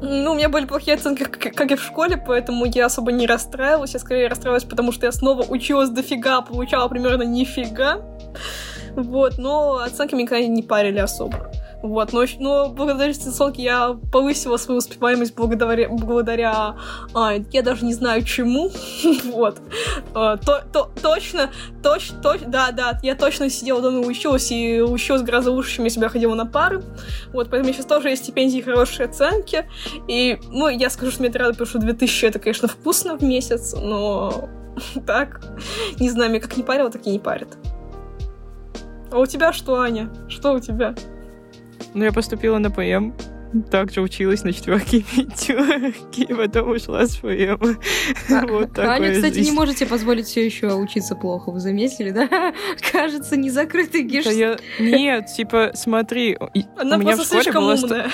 [0.01, 3.93] Ну, у меня были плохие оценки, как, и в школе, поэтому я особо не расстраивалась.
[3.93, 8.01] Я скорее расстраивалась, потому что я снова училась дофига, получала примерно нифига.
[8.95, 11.51] Вот, но оценки меня никогда не парили особо.
[11.81, 16.75] Вот, но, но благодаря дистанционке я повысила свою успеваемость благодаря, благодаря
[17.13, 18.71] а, я даже не знаю чему,
[19.25, 19.59] вот,
[20.13, 21.49] а, то, то, точно,
[21.81, 25.85] точно, точ, да, да, я точно сидела дома и училась, и училась гораздо лучше, чем
[25.85, 26.83] я ходила на пары,
[27.33, 29.67] вот, поэтому сейчас тоже есть стипендии и хорошие оценки,
[30.07, 33.23] и, ну, я скажу, что мне это рада, потому что 2000 это, конечно, вкусно в
[33.23, 34.49] месяц, но
[35.07, 35.41] так,
[35.99, 37.57] не знаю, меня как не парило, так и не парит.
[39.11, 40.09] А у тебя что, Аня?
[40.29, 40.95] Что у тебя?
[41.93, 43.13] Ну, я поступила на ПМ,
[43.69, 47.57] также училась на четверке и пятерке, и потом ушла с ПМ.
[48.49, 52.53] вот Аня, кстати, не можете позволить все еще учиться плохо, вы заметили, да?
[52.91, 54.25] Кажется, не закрытый геш.
[54.25, 54.57] я...
[54.79, 56.37] Нет, типа, смотри,
[56.77, 57.73] Она у меня в школе была...
[57.73, 58.09] умная.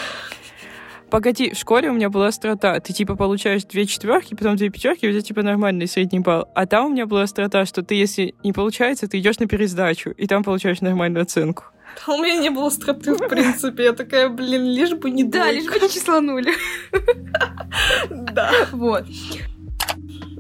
[1.10, 2.78] Погоди, в школе у меня была острота.
[2.82, 6.50] Ты типа получаешь две четверки, потом две пятерки, у тебя типа нормальный средний балл.
[6.54, 10.10] А там у меня была острота, что ты, если не получается, ты идешь на пересдачу,
[10.10, 11.66] и там получаешь нормальную оценку.
[12.06, 13.86] А у меня не было страты, в принципе.
[13.86, 16.54] Я такая, блин, лишь бы не Да, лишь бы не числанули.
[18.10, 18.52] Да.
[18.72, 19.06] Вот.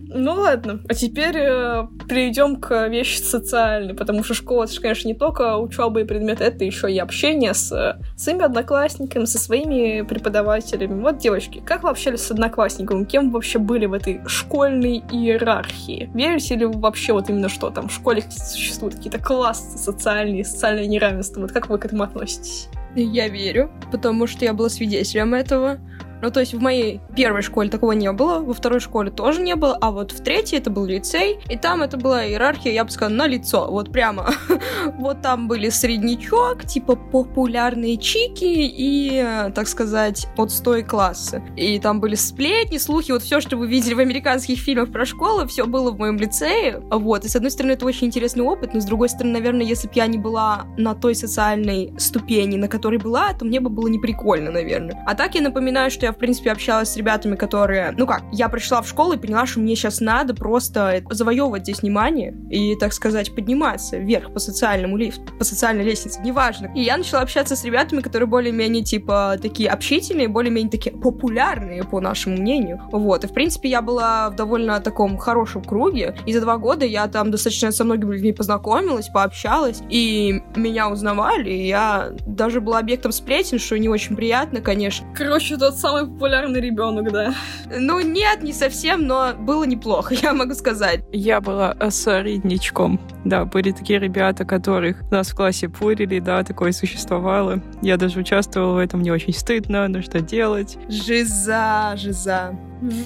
[0.09, 5.07] Ну ладно, а теперь э, перейдем к вещи социальной, потому что школа, это же, конечно,
[5.07, 10.03] не только учеба и предметы, это еще и общение с э, своими одноклассниками, со своими
[10.03, 11.01] преподавателями.
[11.01, 13.03] Вот, девочки, как вы общались с одноклассниками?
[13.03, 16.09] Кем вы вообще были в этой школьной иерархии?
[16.13, 20.87] Верите ли вы вообще вот именно что там в школе существуют какие-то классы социальные, социальное
[20.87, 21.41] неравенство?
[21.41, 22.69] Вот как вы к этому относитесь?
[22.95, 25.77] Я верю, потому что я была свидетелем этого.
[26.21, 29.55] Ну, то есть в моей первой школе такого не было, во второй школе тоже не
[29.55, 32.91] было, а вот в третьей это был лицей, и там это была иерархия, я бы
[32.91, 34.31] сказала, на лицо, вот прямо.
[34.97, 41.43] вот там были среднячок, типа популярные чики и, так сказать, отстой классы.
[41.55, 45.47] И там были сплетни, слухи, вот все, что вы видели в американских фильмах про школу,
[45.47, 46.81] все было в моем лицее.
[46.89, 49.87] Вот, и с одной стороны, это очень интересный опыт, но с другой стороны, наверное, если
[49.87, 53.87] бы я не была на той социальной ступени, на которой была, то мне бы было
[53.87, 55.03] неприкольно, наверное.
[55.05, 57.93] А так я напоминаю, что я, в принципе, общалась с ребятами, которые...
[57.97, 61.81] Ну как, я пришла в школу и поняла, что мне сейчас надо просто завоевывать здесь
[61.81, 66.71] внимание и, так сказать, подниматься вверх по социальному лифту, по социальной лестнице, неважно.
[66.75, 71.99] И я начала общаться с ребятами, которые более-менее, типа, такие общительные, более-менее такие популярные, по
[71.99, 72.81] нашему мнению.
[72.91, 73.23] Вот.
[73.23, 76.15] И, в принципе, я была в довольно таком хорошем круге.
[76.25, 81.49] И за два года я там достаточно со многими людьми познакомилась, пообщалась, и меня узнавали,
[81.49, 85.07] и я даже была объектом сплетен, что не очень приятно, конечно.
[85.15, 87.33] Короче, тот самый самый популярный ребенок, да.
[87.69, 91.03] Ну, нет, не совсем, но было неплохо, я могу сказать.
[91.11, 92.99] Я была среднячком.
[93.25, 97.61] Да, были такие ребята, которых нас в классе пурили, да, такое существовало.
[97.81, 100.77] Я даже участвовала в этом, мне очень стыдно, но что делать?
[100.89, 102.57] Жиза, жиза.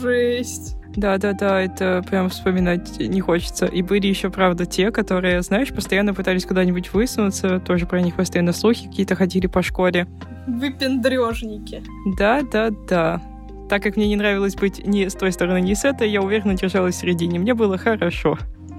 [0.01, 0.77] Жесть.
[0.95, 3.65] Да-да-да, это прям вспоминать не хочется.
[3.65, 8.51] И были еще, правда, те, которые, знаешь, постоянно пытались куда-нибудь высунуться, тоже про них постоянно
[8.51, 10.08] слухи какие-то ходили по школе.
[10.47, 11.84] Выпендрежники.
[12.17, 13.21] Да-да-да.
[13.69, 16.56] Так как мне не нравилось быть ни с той стороны, ни с этой, я уверенно
[16.56, 17.39] держалась в середине.
[17.39, 18.38] Мне было хорошо.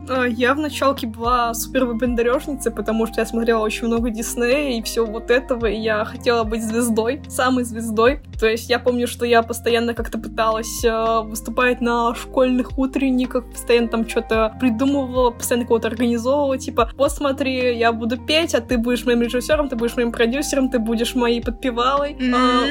[0.08, 4.82] А, я в началке была супер выпендрежницей, потому что я смотрела очень много Диснея и
[4.82, 8.20] все вот этого, и я хотела быть звездой, самой звездой.
[8.38, 13.88] То есть я помню, что я постоянно как-то пыталась э, выступать на школьных утренниках, постоянно
[13.88, 19.04] там что-то придумывала, постоянно кого-то организовывала, типа, вот смотри, я буду петь, а ты будешь
[19.04, 22.16] моим режиссером, ты будешь моим продюсером, ты будешь моей подпевалой.
[22.34, 22.62] А,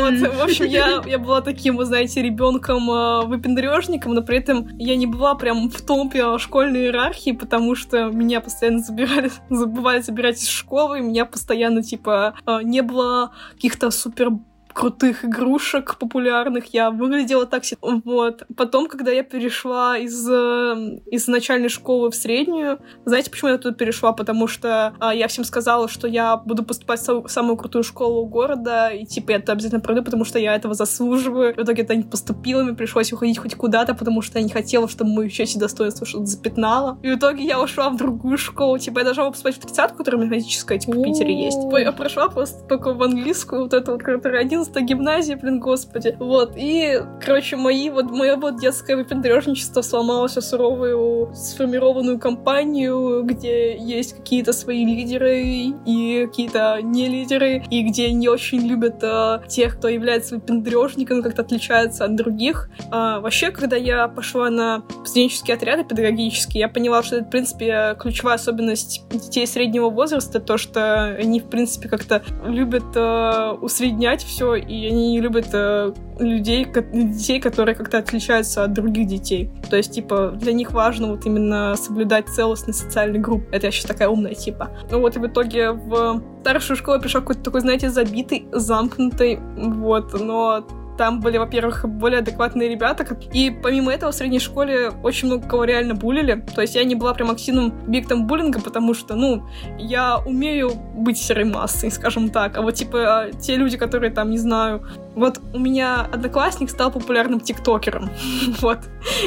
[0.00, 4.68] вот, в общем, я, я была таким, вы знаете, ребенком э, выпендрежником, но при этом
[4.78, 10.42] я не была прям в топе школьной иерархии, потому что меня постоянно забирали, забывали забирать
[10.42, 14.30] из школы, и меня постоянно, типа, э, не было каких-то супер
[14.72, 17.78] крутых игрушек популярных я выглядела так себе.
[17.82, 18.44] Вот.
[18.56, 23.74] Потом, когда я перешла из, э, из начальной школы в среднюю, знаете, почему я туда
[23.74, 24.12] перешла?
[24.12, 28.88] Потому что а, я всем сказала, что я буду поступать в самую крутую школу города,
[28.88, 31.54] и типа я это обязательно пройду, потому что я этого заслуживаю.
[31.54, 34.88] В итоге это не поступила мне пришлось уходить хоть куда-то, потому что я не хотела,
[34.88, 36.98] чтобы мою честь и достоинство что-то запятнало.
[37.02, 38.78] И в итоге я ушла в другую школу.
[38.78, 41.58] Типа я должна была поступать в тридцатку, которая математическая, типа в Питере есть.
[41.80, 46.16] Я прошла просто только в английскую, вот это вот, которая 11 90 гимназии, блин, господи.
[46.18, 53.76] Вот, и, короче, мои, вот, мое вот детское выпендрежничество сломало все суровую сформированную компанию, где
[53.76, 55.42] есть какие-то свои лидеры
[55.86, 61.42] и какие-то не лидеры, и где не очень любят а, тех, кто является выпендрежником, как-то
[61.42, 62.70] отличается от других.
[62.90, 67.96] А, вообще, когда я пошла на студенческие отряды педагогические, я поняла, что это, в принципе,
[67.98, 74.49] ключевая особенность детей среднего возраста, то, что они, в принципе, как-то любят а, усреднять все
[74.54, 79.50] и они не любят э, людей, детей, которые как-то отличаются от других детей.
[79.68, 83.46] То есть, типа, для них важно вот именно соблюдать целостность социальной группы.
[83.52, 84.70] Это я сейчас такая умная, типа.
[84.90, 89.38] Ну вот, и в итоге в старшую школу я пришла какой-то такой, знаете, забитый, замкнутый,
[89.56, 90.64] вот, но
[91.00, 93.06] там были, во-первых, более адекватные ребята.
[93.32, 96.44] И помимо этого в средней школе очень много кого реально булили.
[96.54, 101.16] То есть я не была прям активным объектом буллинга, потому что, ну, я умею быть
[101.16, 102.58] серой массой, скажем так.
[102.58, 107.40] А вот, типа, те люди, которые там, не знаю, вот у меня одноклассник стал популярным
[107.40, 108.10] тиктокером.
[108.60, 108.80] вот.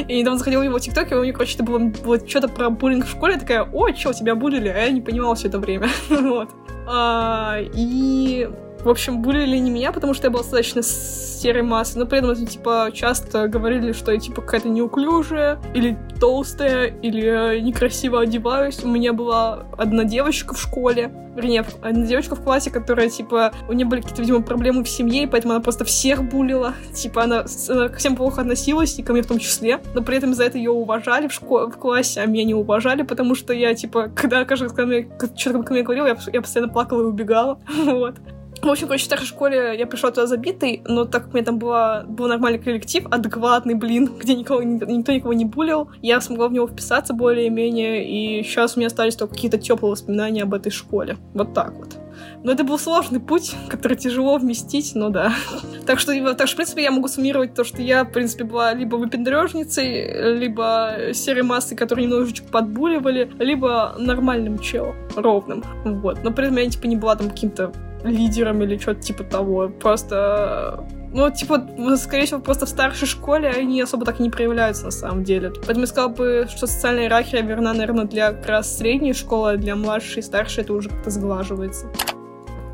[0.08, 2.70] И недавно заходила в его тикток, и у меня, короче, это было, было что-то про
[2.70, 3.34] буллинг в школе.
[3.34, 4.68] Я такая, о, что, тебя булили?
[4.68, 5.90] А я не понимала все это время.
[6.10, 6.50] вот.
[6.86, 8.48] А, и
[8.84, 12.36] в общем, булили не меня, потому что я была достаточно серой массой, но при этом,
[12.46, 18.84] типа, часто говорили, что я, типа, какая-то неуклюжая, или толстая, или некрасиво одеваюсь.
[18.84, 23.74] У меня была одна девочка в школе, вернее, одна девочка в классе, которая, типа, у
[23.74, 26.74] нее были какие-то, видимо, проблемы в семье, и поэтому она просто всех булила.
[26.94, 29.80] Типа, она, она ко всем плохо относилась, и ко мне в том числе.
[29.94, 33.02] Но при этом за это ее уважали в, школе, в классе, а меня не уважали,
[33.02, 36.42] потому что я, типа, когда каждый раз ко мне, что-то ко мне говорила, я, я
[36.42, 37.60] постоянно плакала и убегала.
[37.86, 38.16] вот.
[38.64, 41.46] В общем, короче, в старшей школе я пришла туда забитой, но так как у меня
[41.46, 46.48] там была, был нормальный коллектив, адекватный, блин, где никого, никто никого не булил, я смогла
[46.48, 50.72] в него вписаться более-менее, и сейчас у меня остались только какие-то теплые воспоминания об этой
[50.72, 51.18] школе.
[51.34, 51.98] Вот так вот.
[52.44, 55.34] Но это был сложный путь, который тяжело вместить, но да.
[55.86, 58.74] Так что, так что, в принципе, я могу суммировать то, что я, в принципе, была
[58.74, 65.66] либо выпендрежницей, либо серой массой, которые немножечко подбуливали, либо нормальным челом, ровным.
[65.84, 66.24] Вот.
[66.24, 69.70] Но при этом я, типа, не была там каким-то лидером или что-то типа того.
[69.70, 74.92] Просто ну, типа, скорее всего, просто в старшей школе они особо так не проявляются на
[74.92, 75.52] самом деле.
[75.52, 79.58] Поэтому я сказала бы, что социальная иерархия верна, наверное, для как раз средней школы, а
[79.58, 81.86] для младшей и старшей это уже как-то сглаживается.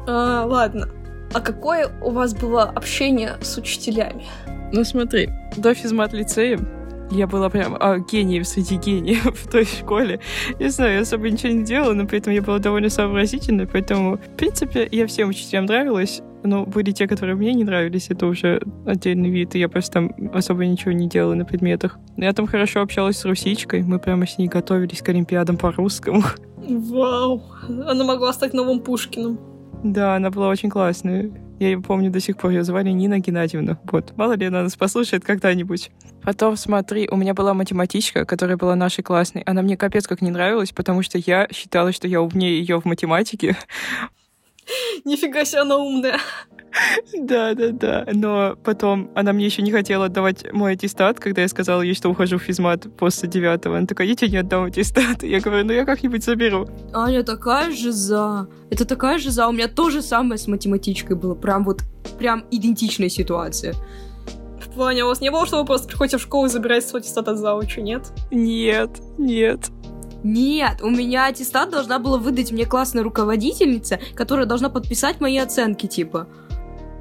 [0.07, 0.87] А, ладно.
[1.33, 4.25] А какое у вас было общение с учителями?
[4.71, 6.59] Ну, смотри, до физмат-лицея
[7.11, 10.19] я была прям а, гением среди гениев в той школе.
[10.59, 14.17] Не знаю, я особо ничего не делала, но при этом я была довольно сообразительной, поэтому,
[14.17, 18.61] в принципе, я всем учителям нравилась, но были те, которые мне не нравились, это уже
[18.85, 21.97] отдельный вид, и я просто там особо ничего не делала на предметах.
[22.17, 26.23] Я там хорошо общалась с русичкой, мы прямо с ней готовились к олимпиадам по русскому.
[26.57, 27.43] Вау!
[27.67, 29.39] Она могла стать новым Пушкиным.
[29.83, 31.31] Да, она была очень классная.
[31.59, 33.77] Я ее помню до сих пор, ее звали Нина Геннадьевна.
[33.83, 35.91] Вот, мало ли она нас послушает когда-нибудь.
[36.23, 39.41] Потом, смотри, у меня была математичка, которая была нашей классной.
[39.41, 42.85] Она мне капец как не нравилась, потому что я считала, что я умнее ее в
[42.85, 43.57] математике.
[45.05, 46.17] Нифига себе она умная.
[47.17, 48.07] Да, да, да.
[48.13, 52.09] Но потом она мне еще не хотела отдавать мой аттестат, когда я сказала ей, что
[52.09, 53.77] ухожу в физмат после девятого.
[53.77, 55.23] Она такая, я тебе не отдам аттестат.
[55.23, 56.67] Я говорю, ну я как-нибудь заберу.
[56.93, 58.47] Аня такая же за.
[58.69, 59.47] Это такая же за.
[59.47, 61.35] У меня то же самое с математичкой было.
[61.35, 61.81] Прям вот,
[62.17, 63.73] прям идентичная ситуация.
[64.59, 67.01] В плане, у вас не было, что вы просто приходите в школу и забираете свой
[67.01, 68.11] аттестат от заучи, нет?
[68.31, 69.69] Нет, нет.
[70.23, 75.87] Нет, у меня аттестат должна была выдать мне классная руководительница, которая должна подписать мои оценки,
[75.87, 76.27] типа.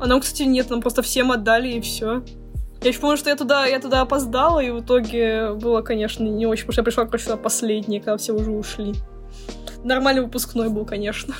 [0.00, 2.22] А нам, кстати, нет, нам просто всем отдали и все.
[2.82, 6.46] Я еще помню, что я туда, я туда опоздала, и в итоге было, конечно, не
[6.46, 8.94] очень, потому что я пришла, короче, сюда последняя, когда все уже ушли.
[9.82, 11.34] Нормальный выпускной был, конечно.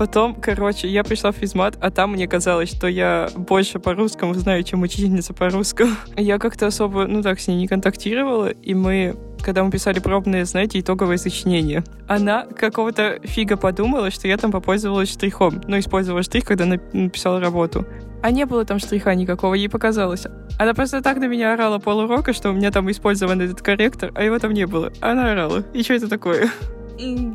[0.00, 4.62] Потом, короче, я пришла в физмат, а там мне казалось, что я больше по-русскому знаю,
[4.62, 5.90] чем учительница по-русскому.
[6.16, 10.46] Я как-то особо, ну так, с ней не контактировала, и мы когда мы писали пробные,
[10.46, 11.84] знаете, итоговые сочинения.
[12.08, 15.60] Она какого-то фига подумала, что я там попользовалась штрихом.
[15.66, 17.86] Ну, использовала штрих, когда написала работу.
[18.22, 20.26] А не было там штриха никакого, ей показалось.
[20.58, 24.22] Она просто так на меня орала полурока, что у меня там использован этот корректор, а
[24.22, 24.92] его там не было.
[25.00, 25.62] Она орала.
[25.74, 26.50] И что это такое?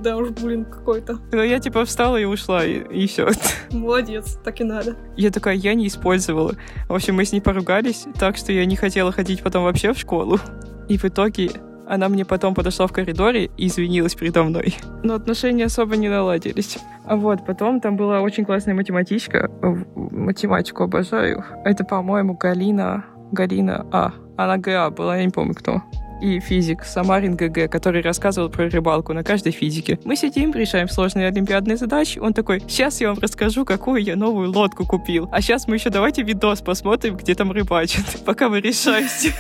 [0.02, 1.20] Да уж, блин, какой-то.
[1.32, 3.30] Ну, я типа встала и ушла, и, и все.
[3.72, 4.96] Молодец, так и надо.
[5.18, 6.56] Я такая, я не использовала.
[6.88, 9.98] В общем, мы с ней поругались, так что я не хотела ходить потом вообще в
[9.98, 10.40] школу.
[10.88, 11.52] И в итоге
[11.88, 14.76] она мне потом подошла в коридоре и извинилась передо мной.
[15.04, 16.78] Но отношения особо не наладились.
[17.06, 19.52] А вот потом там была очень классная математичка.
[19.96, 21.44] Математику обожаю.
[21.64, 23.06] Это, по-моему, Галина...
[23.32, 24.14] Галина А.
[24.38, 25.82] Она ГА была, я не помню кто
[26.26, 30.00] и физик Самарин ГГ, который рассказывал про рыбалку на каждой физике.
[30.04, 32.18] Мы сидим, решаем сложные олимпиадные задачи.
[32.18, 35.30] Он такой, сейчас я вам расскажу, какую я новую лодку купил.
[35.32, 39.34] А сейчас мы еще давайте видос посмотрим, где там рыбачат, пока вы решаете.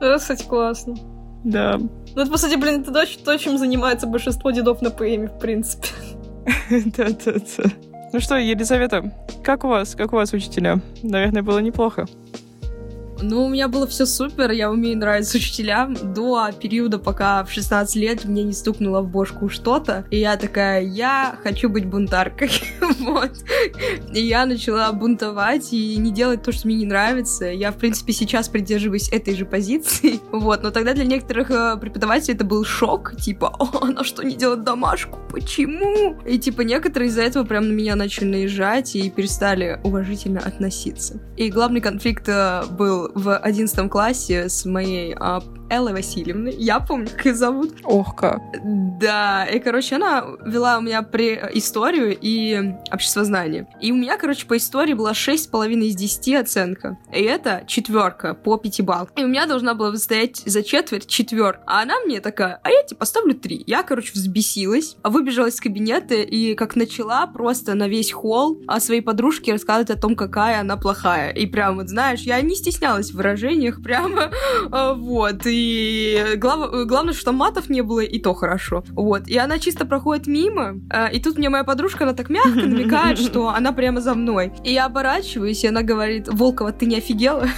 [0.00, 0.96] Это, кстати, классно.
[1.44, 1.78] Да.
[1.78, 2.92] Ну, это, по сути, блин, это
[3.24, 5.88] то, чем занимается большинство дедов на ПМ, в принципе.
[6.70, 7.70] Да-да-да.
[8.12, 9.12] Ну что, Елизавета,
[9.42, 9.94] как у вас?
[9.94, 10.80] Как у вас учителя?
[11.02, 12.06] Наверное, было неплохо.
[13.20, 17.96] Ну, у меня было все супер, я умею нравиться учителям до периода, пока в 16
[17.96, 22.50] лет мне не стукнуло в бошку что-то, и я такая, я хочу быть бунтаркой,
[23.00, 23.32] вот.
[24.14, 27.46] И я начала бунтовать и не делать то, что мне не нравится.
[27.46, 32.34] Я, в принципе, сейчас придерживаюсь этой же позиции, вот, но тогда для некоторых э, преподавателей
[32.34, 35.18] это был шок, типа, она что, не делает домашку?
[35.30, 36.16] Почему?
[36.24, 41.20] И, типа, некоторые из-за этого прям на меня начали наезжать и перестали уважительно относиться.
[41.36, 46.54] И главный конфликт э, был в одиннадцатом классе с моей а, Эллой Васильевной.
[46.54, 47.76] Я помню, как ее зовут.
[47.84, 48.40] Ох, как.
[48.98, 53.66] Да, и, короче, она вела у меня при историю и обществознание.
[53.80, 56.98] И у меня, короче, по истории была 6,5 из 10 оценка.
[57.12, 59.08] И это четверка по 5 балл.
[59.16, 61.60] И у меня должна была выстоять за четверть четвер.
[61.66, 63.64] А она мне такая, а я тебе поставлю 3.
[63.66, 69.00] Я, короче, взбесилась, выбежала из кабинета и как начала просто на весь холл о своей
[69.00, 71.30] подружке рассказывать о том, какая она плохая.
[71.32, 74.30] И прям, вот знаешь, я не стеснялась в выражениях, прямо
[74.70, 75.46] а, вот.
[75.46, 76.86] И и глав...
[76.86, 78.84] главное, что матов не было, и то хорошо.
[78.90, 79.28] Вот.
[79.28, 83.18] И она чисто проходит мимо, э, и тут мне моя подружка, она так мягко намекает,
[83.18, 84.52] что она прямо за мной.
[84.64, 87.48] И я оборачиваюсь, и она говорит, Волкова, ты не офигела?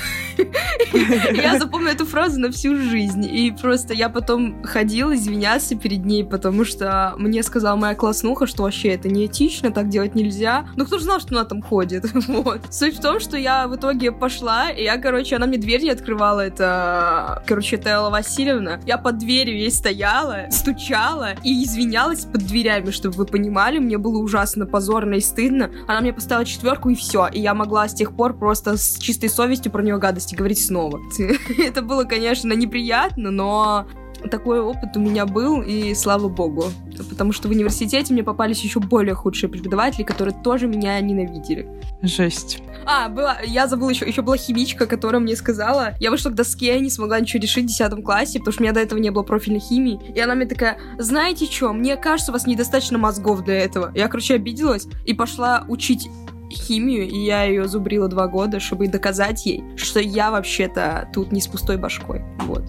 [1.33, 3.25] Я запомню эту фразу на всю жизнь.
[3.25, 8.63] И просто я потом ходила извиняться перед ней, потому что мне сказала моя класснуха, что
[8.63, 10.67] вообще это неэтично, так делать нельзя.
[10.77, 12.07] Ну кто же знал, что она там ходит?
[12.41, 12.73] Вот.
[12.73, 15.91] Суть в том, что я в итоге пошла, и я, короче, она мне дверь не
[15.91, 18.81] открывала, это, короче, это Элла Васильевна.
[18.87, 23.79] Я под дверью ей стояла, стучала и извинялась под дверями, чтобы вы понимали.
[23.79, 25.71] Мне было ужасно позорно и стыдно.
[25.87, 27.29] Она мне поставила четверку и все.
[27.33, 31.01] И я могла с тех пор просто с чистой совестью про нее гадости говорить снова.
[31.59, 33.87] Это было, конечно, неприятно, но
[34.31, 36.65] такой опыт у меня был, и слава богу.
[37.09, 41.69] Потому что в университете мне попались еще более худшие преподаватели, которые тоже меня ненавидели.
[42.03, 42.63] Жесть.
[42.87, 46.79] А, была, я забыла еще, еще была химичка, которая мне сказала, я вышла к доске,
[46.81, 49.23] не смогла ничего решить в 10 классе, потому что у меня до этого не было
[49.23, 50.01] профильной химии.
[50.15, 53.93] И она мне такая, знаете что, мне кажется, у вас недостаточно мозгов для этого.
[53.95, 56.09] Я, короче, обиделась и пошла учить
[56.51, 61.41] химию, и я ее зубрила два года, чтобы доказать ей, что я вообще-то тут не
[61.41, 62.23] с пустой башкой.
[62.41, 62.65] Вот.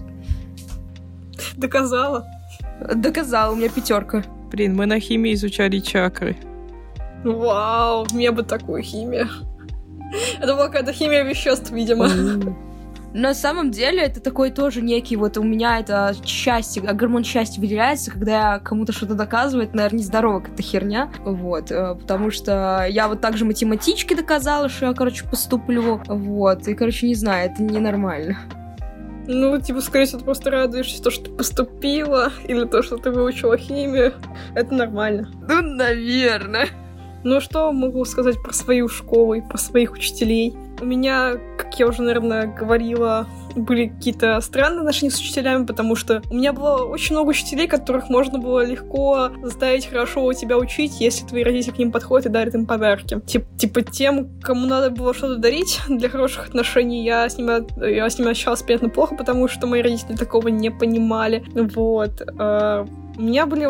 [1.56, 2.26] Доказала?
[2.94, 4.24] Доказала, у меня пятерка.
[4.50, 6.36] Блин, мы на химии изучали чакры.
[7.24, 9.28] Вау, мне бы такую химию.
[10.38, 12.08] Это была какая-то химия веществ, видимо.
[13.14, 17.60] На самом деле это такой тоже некий, вот у меня это счастье, а гормон счастья
[17.60, 22.86] выделяется, когда я кому-то что-то доказываю, это, наверное, нездорово какая-то херня, вот, э, потому что
[22.88, 27.62] я вот также математичке доказала, что я, короче, поступлю, вот, и, короче, не знаю, это
[27.62, 28.38] ненормально.
[29.26, 33.10] Ну, типа, скорее всего, ты просто радуешься, то, что ты поступила, или то, что ты
[33.10, 34.14] выучила химию.
[34.54, 35.30] Это нормально.
[35.48, 36.68] Ну, наверное.
[37.24, 40.54] Ну, что могу сказать про свою школу и про своих учителей?
[40.80, 46.22] У меня, как я уже, наверное, говорила, были какие-то странные отношения с учителями, потому что
[46.30, 51.00] у меня было очень много учителей, которых можно было легко заставить хорошо у тебя учить,
[51.00, 53.20] если твои родители к ним подходят и дарят им подарки.
[53.26, 58.08] Тип, типа тем, кому надо было что-то дарить для хороших отношений, я с ними, я
[58.08, 61.44] с ними общалась приятно плохо, потому что мои родители такого не понимали.
[61.54, 62.22] Вот.
[62.38, 63.68] А, у меня были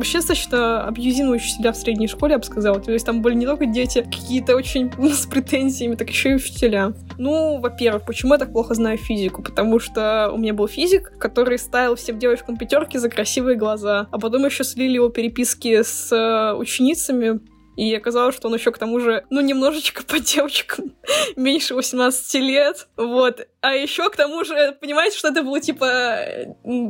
[0.00, 2.80] вообще достаточно абьюзивные учителя в средней школе, я бы сказала.
[2.80, 6.94] То есть там были не только дети какие-то очень с претензиями, так еще и учителя.
[7.18, 9.42] Ну, во-первых, почему я так плохо знаю физику?
[9.42, 14.18] Потому что у меня был физик, который ставил всем девочкам пятерки за красивые глаза, а
[14.18, 17.40] потом еще слили его переписки с э, ученицами
[17.80, 20.92] и оказалось, что он еще к тому же, ну, немножечко по девочкам
[21.36, 22.88] меньше 18 лет.
[22.98, 23.48] Вот.
[23.62, 25.86] А еще к тому же, понимаете, что это было типа...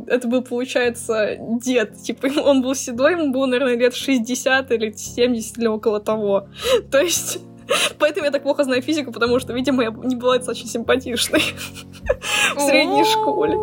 [0.07, 1.95] Это был, получается, дед.
[2.03, 6.49] Типа, он был седой, ему было, наверное, лет 60 или 70 или около того.
[6.91, 7.39] То есть...
[7.97, 11.41] Поэтому я так плохо знаю физику, потому что, видимо, я не была очень симпатичной
[12.53, 13.55] в средней школе.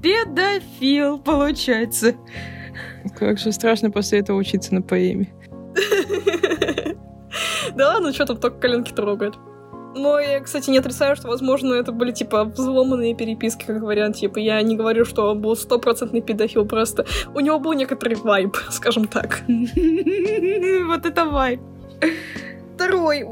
[0.00, 2.14] Педофил, получается.
[3.16, 5.32] Как же страшно после этого учиться на поэме.
[7.74, 9.34] Да ладно, что там только коленки трогает.
[9.94, 14.16] Но я, кстати, не отрицаю, что, возможно, это были, типа, взломанные переписки, как вариант.
[14.16, 17.04] Типа, я не говорю, что он был стопроцентный педофил, просто
[17.34, 19.42] у него был некоторый вайб, скажем так.
[19.48, 21.60] Вот это вайб
[22.78, 23.26] второй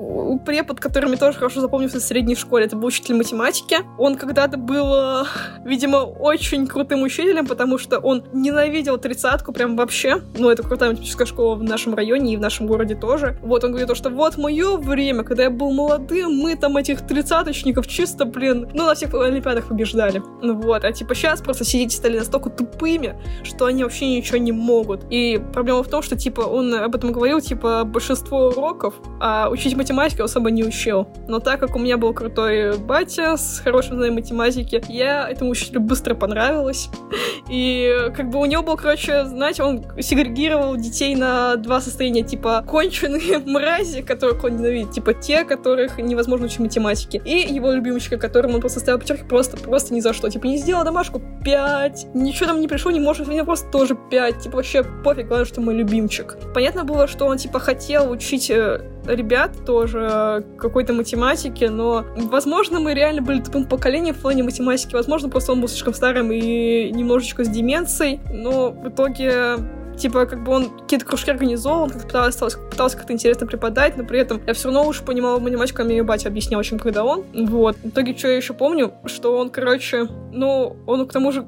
[0.45, 3.77] препод, который мне тоже хорошо запомнился в средней школе, это был учитель математики.
[3.97, 5.25] Он когда-то был,
[5.65, 10.21] видимо, очень крутым учителем, потому что он ненавидел тридцатку прям вообще.
[10.37, 13.39] Ну, это крутая математическая школа в нашем районе и в нашем городе тоже.
[13.41, 17.87] Вот, он говорит, что вот мое время, когда я был молодым, мы там этих тридцаточников
[17.87, 20.23] чисто, блин, ну, на всех олимпиадах побеждали.
[20.43, 24.51] Ну, вот, а типа сейчас просто сидите стали настолько тупыми, что они вообще ничего не
[24.51, 25.05] могут.
[25.11, 29.49] И проблема в том, что, типа, он об этом говорил, типа, большинство уроков, а а
[29.51, 31.09] учить математику особо не учил.
[31.29, 35.81] Но так как у меня был крутой батя с хорошим знанием математики, я этому учителю
[35.81, 36.89] быстро понравилась.
[37.51, 42.65] И как бы у него был, короче, знаете, он сегрегировал детей на два состояния, типа
[42.67, 48.55] конченые мрази, которых он ненавидит, типа те, которых невозможно учить математике, и его любимчика, которому
[48.55, 50.31] он просто ставил пятерки просто, просто ни за что.
[50.31, 54.41] Типа не сделал домашку 5, ничего там не пришло, не может, меня просто тоже 5.
[54.41, 56.37] Типа вообще пофиг, главное, что мой любимчик.
[56.55, 62.95] Понятно было, что он типа хотел учить э, ребят тоже какой-то математики, но, возможно, мы
[62.95, 67.45] реально были тупым поколением в плане математики, возможно, просто он был слишком старым и немножечко
[67.45, 69.57] с деменцией, но в итоге
[69.97, 74.21] типа, как бы он какие-то кружки организовал, как-то пытался, пытался как-то интересно преподать, но при
[74.21, 77.25] этом я все равно лучше понимала математику, а мне батя объяснял, чем когда он.
[77.35, 77.77] Вот.
[77.77, 81.47] В итоге, что я еще помню, что он, короче, ну, он к тому же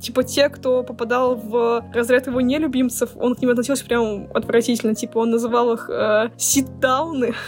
[0.00, 4.94] типа те, кто попадал в разряд его нелюбимцев, он к ним относился прям отвратительно.
[4.94, 7.34] Типа он называл их э, сит-дауны.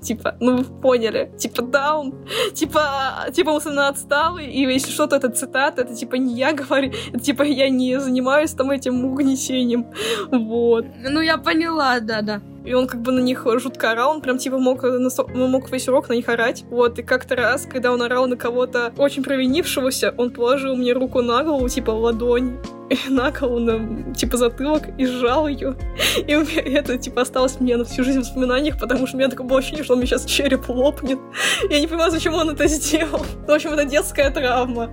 [0.00, 2.14] типа, ну вы поняли, типа даун,
[2.54, 7.20] типа, типа он отсталый, и если что-то это цитата, это типа не я говорю, это
[7.20, 9.86] типа я не занимаюсь там этим угнетением,
[10.30, 10.86] вот.
[11.02, 14.58] Ну я поняла, да-да и он как бы на них жутко орал, он прям типа
[14.58, 14.82] мог,
[15.34, 16.64] мог весь урок на них орать.
[16.68, 21.22] Вот, и как-то раз, когда он орал на кого-то очень провинившегося, он положил мне руку
[21.22, 22.58] на голову, типа ладонь,
[23.08, 25.76] на голову, на, типа, затылок, и сжал ее.
[26.18, 29.46] И это, типа, осталось мне на всю жизнь в воспоминаниях, потому что у меня такое
[29.46, 31.18] было ощущение, что он мне сейчас череп лопнет.
[31.70, 33.24] Я не понимаю, зачем он это сделал.
[33.46, 34.90] В общем, это детская травма.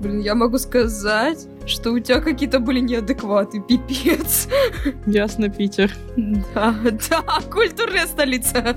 [0.00, 4.48] Блин, я могу сказать, что у тебя какие-то были неадекваты, пипец.
[5.06, 5.92] Ясно, Питер.
[6.54, 6.74] Да,
[7.10, 8.76] да, культурная столица.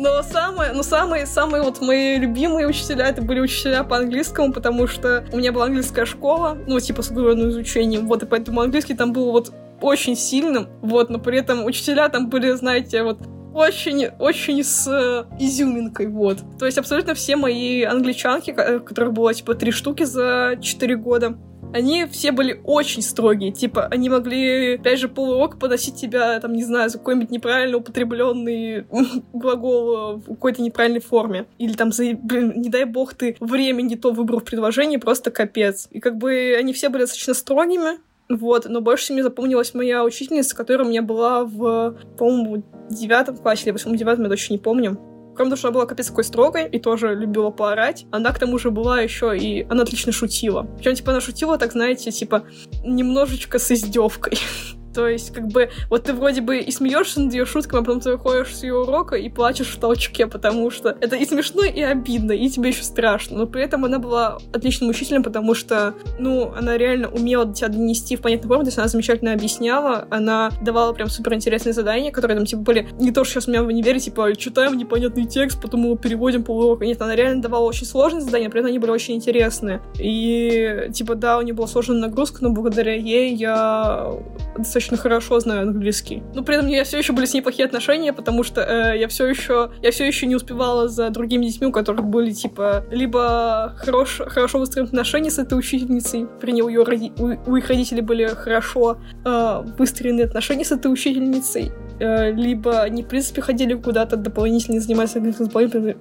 [0.00, 4.86] Но самые, ну самые, самые вот мои любимые учителя, это были учителя по английскому, потому
[4.86, 8.94] что у меня была английская школа, ну, типа, с углубленным изучением, вот, и поэтому английский
[8.94, 9.52] там был вот
[9.82, 13.18] очень сильным, вот, но при этом учителя там были, знаете, вот
[13.52, 16.38] очень-очень с э, изюминкой, вот.
[16.58, 21.36] То есть абсолютно все мои англичанки, которых было, типа, три штуки за четыре года,
[21.72, 23.52] они все были очень строгие.
[23.52, 28.86] Типа, они могли, опять же, полурока подносить тебя, там, не знаю, за какой-нибудь неправильно употребленный
[29.32, 31.46] глагол в какой-то неправильной форме.
[31.58, 35.30] Или там, за, блин, не дай бог, ты время не то выбрал в предложении, просто
[35.30, 35.88] капец.
[35.90, 37.98] И как бы они все были достаточно строгими,
[38.30, 43.36] вот, но больше всего мне запомнилась моя учительница, которая у меня была в, по-моему, девятом
[43.36, 44.98] классе или восьмом девятом, я точно не помню.
[45.40, 49.00] Что она была капец такой строгой и тоже любила поорать, она к тому же была
[49.00, 49.66] еще и...
[49.70, 50.66] Она отлично шутила.
[50.76, 52.44] Причем, типа, она шутила, так знаете, типа,
[52.84, 54.38] немножечко с издевкой.
[54.94, 58.00] То есть, как бы, вот ты вроде бы и смеешься над ее шутками, а потом
[58.00, 61.80] ты выходишь с ее урока и плачешь в толчке, потому что это и смешно, и
[61.80, 63.38] обидно, и тебе еще страшно.
[63.38, 68.16] Но при этом она была отличным учителем, потому что, ну, она реально умела тебя донести
[68.16, 72.36] в понятной форме, то есть она замечательно объясняла, она давала прям супер интересные задания, которые
[72.36, 75.60] там, типа, были не то, что сейчас у меня в универе, типа, читаем непонятный текст,
[75.62, 76.84] потом его переводим по уроку.
[76.84, 79.80] Нет, она реально давала очень сложные задания, при этом они были очень интересные.
[79.98, 84.10] И, типа, да, у нее была сложная нагрузка, но благодаря ей я
[84.56, 86.22] достаточно хорошо знаю английский.
[86.34, 88.98] Но при этом у меня все еще были с ней плохие отношения, потому что э,
[88.98, 92.84] я все еще я все еще не успевала за другими детьми, у которых были типа
[92.90, 97.68] либо хорош, хорошо выстроены отношения с этой учительницей, при ней у, ее у, у их
[97.68, 103.74] родителей были хорошо э, выстроены отношения с этой учительницей, э, либо они в принципе ходили
[103.74, 105.48] куда-то дополнительно заниматься английским,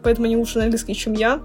[0.04, 1.42] поэтому они лучше на английский, чем я.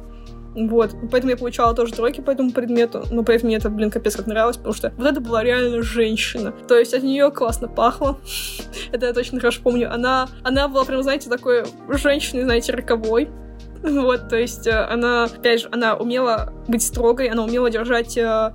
[0.54, 0.94] Вот.
[1.10, 4.26] Поэтому я получала тоже тройки по этому предмету, но поэтому мне это, блин, капец как
[4.26, 6.52] нравилось, потому что вот это была реально женщина.
[6.68, 8.18] То есть от нее классно пахло.
[8.92, 9.92] это я точно хорошо помню.
[9.92, 13.28] Она, она была прям, знаете, такой женщиной, знаете, роковой.
[13.84, 18.54] Вот, то есть э, она, опять же, она умела быть строгой, она умела держать э,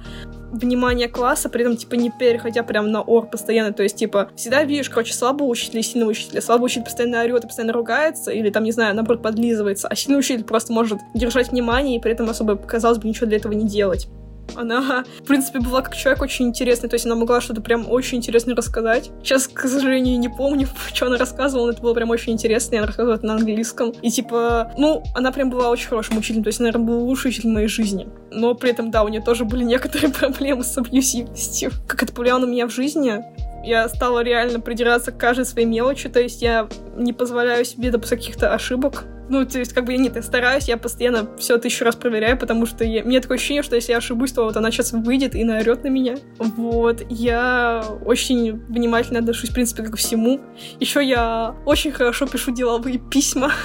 [0.52, 4.64] внимание класса, при этом, типа, не переходя прям на ор постоянно, то есть, типа, всегда
[4.64, 6.42] видишь, короче, слабого учителя и сильного учителя.
[6.42, 10.20] Слабый учитель постоянно орет и постоянно ругается, или там, не знаю, наоборот, подлизывается, а сильный
[10.20, 13.68] учитель просто может держать внимание и при этом особо, казалось бы, ничего для этого не
[13.68, 14.08] делать.
[14.56, 18.18] Она, в принципе, была как человек очень интересный, то есть она могла что-то прям очень
[18.18, 19.12] интересное рассказать.
[19.24, 22.78] Сейчас, к сожалению, не помню, что она рассказывала, но это было прям очень интересно, и
[22.78, 23.92] она рассказывала это на английском.
[24.02, 27.50] И типа, ну, она прям была очень хорошим учителем, то есть, наверное, был лучший учитель
[27.50, 28.08] в моей жизни.
[28.32, 31.72] Но при этом, да, у нее тоже были некоторые проблемы с абьюзивностью.
[31.88, 33.24] Как это повлияло на меня в жизни?
[33.64, 38.20] Я стала реально придираться к каждой своей мелочи, то есть я не позволяю себе допускать
[38.20, 39.06] каких-то ошибок.
[39.30, 42.66] Ну, то есть, как бы, нет, я стараюсь, я постоянно все еще раз проверяю, потому
[42.66, 45.44] что я, мне такое ощущение, что если я ошибусь, то вот она сейчас выйдет и
[45.44, 46.18] наорет на меня.
[46.38, 50.42] Вот, я очень внимательно отношусь, в принципе, к всему.
[50.80, 53.52] Еще я очень хорошо пишу деловые письма.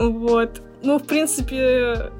[0.00, 0.62] Вот.
[0.84, 2.12] Ну, в принципе,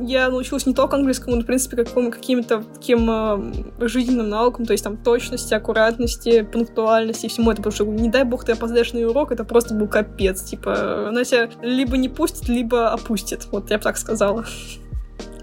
[0.00, 4.72] я научилась не только английскому, но, в принципе, какому, каким-то таким э, жизненным навыкам, то
[4.72, 8.92] есть там точности, аккуратности, пунктуальности и всему это, потому что, не дай бог, ты опоздаешь
[8.92, 10.42] на урок, это просто был капец.
[10.42, 13.46] Типа, она тебя либо не пустит, либо опустит.
[13.50, 14.44] Вот я бы так сказала.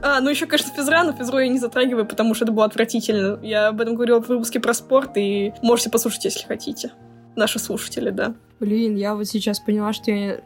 [0.02, 3.40] А, ну еще, конечно, физра, но физру я не затрагиваю, потому что это было отвратительно.
[3.44, 6.92] Я об этом говорила в выпуске про спорт, и можете послушать, если хотите.
[7.36, 8.34] Наши слушатели, да.
[8.60, 10.40] Блин, я вот сейчас поняла, что я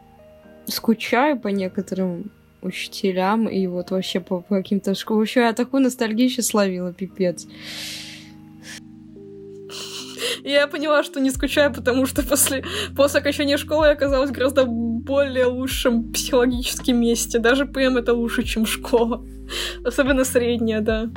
[0.66, 2.32] скучаю по некоторым
[2.64, 5.20] учителям и вот вообще по, по каким-то школам.
[5.20, 7.46] Вообще я такую ностальгию сейчас словила, пипец.
[10.42, 12.64] Я поняла, что не скучаю, потому что после,
[12.96, 17.38] после окончания школы я оказалась в гораздо более лучшем психологическом месте.
[17.38, 19.24] Даже ПМ это лучше, чем школа.
[19.84, 21.10] Особенно средняя, да.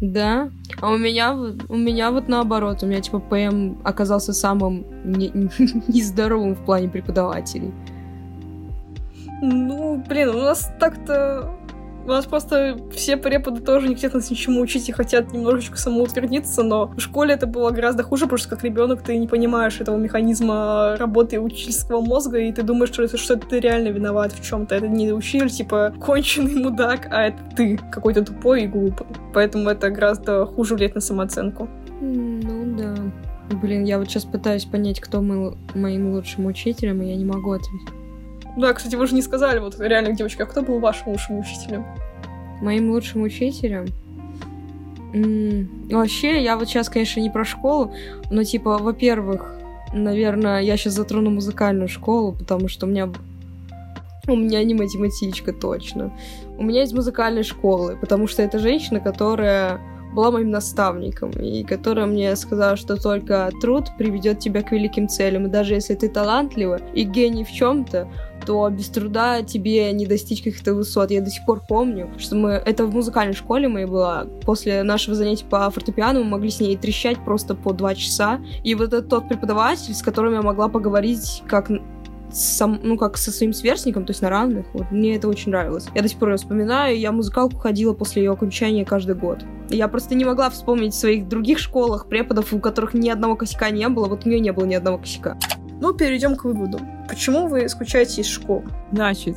[0.00, 0.50] Да.
[0.80, 5.28] А у меня вот у меня вот наоборот, у меня типа ПМ оказался самым не,
[5.88, 7.72] нездоровым в плане преподавателей.
[9.40, 11.54] Ну, блин, у нас так-то...
[12.04, 16.62] У нас просто все преподы тоже не хотят нас ничему учить и хотят немножечко самоутвердиться,
[16.62, 19.98] но в школе это было гораздо хуже, потому что как ребенок ты не понимаешь этого
[19.98, 24.74] механизма работы учительского мозга, и ты думаешь, что это, что ты реально виноват в чем-то.
[24.76, 29.06] Это не учитель, типа, конченый мудак, а это ты какой-то тупой и глупый.
[29.34, 31.68] Поэтому это гораздо хуже влияет на самооценку.
[32.00, 32.94] Ну да.
[33.60, 37.52] Блин, я вот сейчас пытаюсь понять, кто был моим лучшим учителем, и я не могу
[37.52, 37.97] ответить.
[38.56, 41.86] Да, кстати, вы же не сказали, вот реально, девочка, а кто был вашим лучшим учителем?
[42.60, 43.86] Моим лучшим учителем?
[45.14, 47.94] М-м, вообще, я вот сейчас, конечно, не про школу,
[48.30, 49.54] но, типа, во-первых,
[49.92, 53.10] наверное, я сейчас затрону музыкальную школу, потому что у меня
[54.26, 56.12] у меня не математичка точно.
[56.58, 59.80] У меня есть музыкальная школы, потому что это женщина, которая
[60.12, 65.46] была моим наставником, и которая мне сказала, что только труд приведет тебя к великим целям.
[65.46, 68.08] И даже если ты талантлива и гений в чем-то,
[68.48, 71.10] то без труда тебе не достичь каких-то высот.
[71.10, 72.52] Я до сих пор помню, что мы...
[72.52, 74.24] Это в музыкальной школе моей была.
[74.40, 78.40] После нашего занятия по фортепиано мы могли с ней трещать просто по два часа.
[78.64, 81.70] И вот это тот преподаватель, с которым я могла поговорить как
[82.32, 84.64] сам, ну, как со своим сверстником, то есть на равных.
[84.72, 85.86] Вот, мне это очень нравилось.
[85.94, 89.40] Я до сих пор ее вспоминаю, я музыкалку ходила после ее окончания каждый год.
[89.68, 93.68] Я просто не могла вспомнить в своих других школах преподов, у которых ни одного косяка
[93.68, 95.36] не было, вот у нее не было ни одного косяка.
[95.80, 96.80] Ну, перейдем к выводу.
[97.08, 98.64] Почему вы скучаете из школы?
[98.92, 99.36] Значит,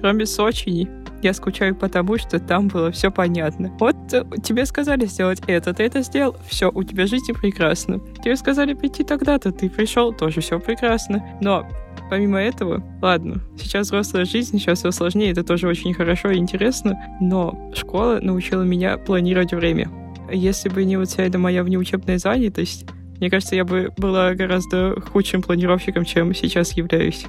[0.00, 0.88] кроме Сочи,
[1.22, 3.70] я скучаю потому, что там было все понятно.
[3.78, 8.00] Вот э, тебе сказали сделать это, ты это сделал, все, у тебя жизнь прекрасна.
[8.24, 11.24] Тебе сказали прийти тогда-то, ты пришел, тоже все прекрасно.
[11.40, 11.68] Но
[12.08, 16.98] помимо этого, ладно, сейчас взрослая жизнь, сейчас все сложнее, это тоже очень хорошо и интересно,
[17.20, 19.90] но школа научила меня планировать время.
[20.32, 22.86] Если бы не вот вся эта моя внеучебная занятость,
[23.20, 27.26] Мне кажется, я бы была гораздо худшим планировщиком, чем сейчас являюсь.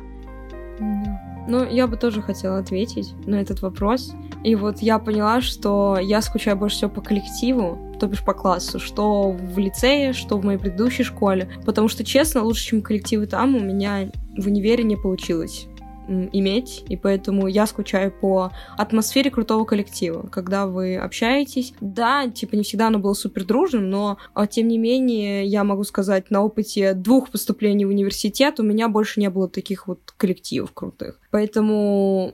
[1.48, 4.14] Ну, я бы тоже хотела ответить на этот вопрос.
[4.44, 8.80] И вот я поняла, что я скучаю больше всего по коллективу, то бишь по классу,
[8.80, 11.50] что в лицее, что в моей предыдущей школе.
[11.66, 15.68] Потому что, честно, лучше, чем коллективы там, у меня в универе не получилось
[16.08, 21.74] иметь, и поэтому я скучаю по атмосфере крутого коллектива, когда вы общаетесь.
[21.80, 25.84] Да, типа не всегда оно было супер дружным, но а, тем не менее я могу
[25.84, 30.72] сказать, на опыте двух поступлений в университет у меня больше не было таких вот коллективов
[30.74, 31.20] крутых.
[31.32, 32.34] Поэтому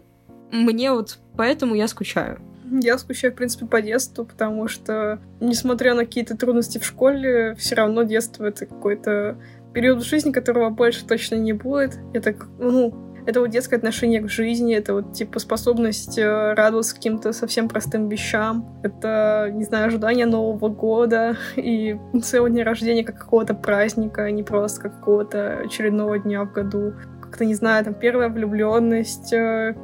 [0.52, 2.42] мне вот поэтому я скучаю.
[2.70, 7.76] Я скучаю, в принципе, по детству, потому что, несмотря на какие-то трудности в школе, все
[7.76, 9.38] равно детство— это какой-то
[9.74, 11.98] период в жизни, которого больше точно не будет.
[12.14, 17.34] Это, ну, это вот детское отношение к жизни, это вот, типа, способность э, радоваться каким-то
[17.34, 18.80] совсем простым вещам.
[18.84, 24.44] Это, не знаю, ожидание Нового года и целого дня рождения как какого-то праздника, а не
[24.44, 26.94] просто как какого-то очередного дня в году.
[27.22, 29.76] Как-то, не знаю, там, первая влюбленность, э,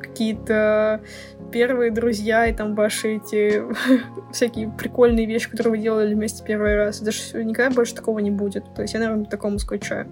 [0.00, 1.02] какие-то
[1.52, 3.62] первые друзья и там ваши эти
[4.32, 7.02] всякие прикольные вещи, которые вы делали вместе первый раз.
[7.02, 8.64] Даже никогда больше такого не будет.
[8.74, 10.08] То есть я, наверное, такому скучаю.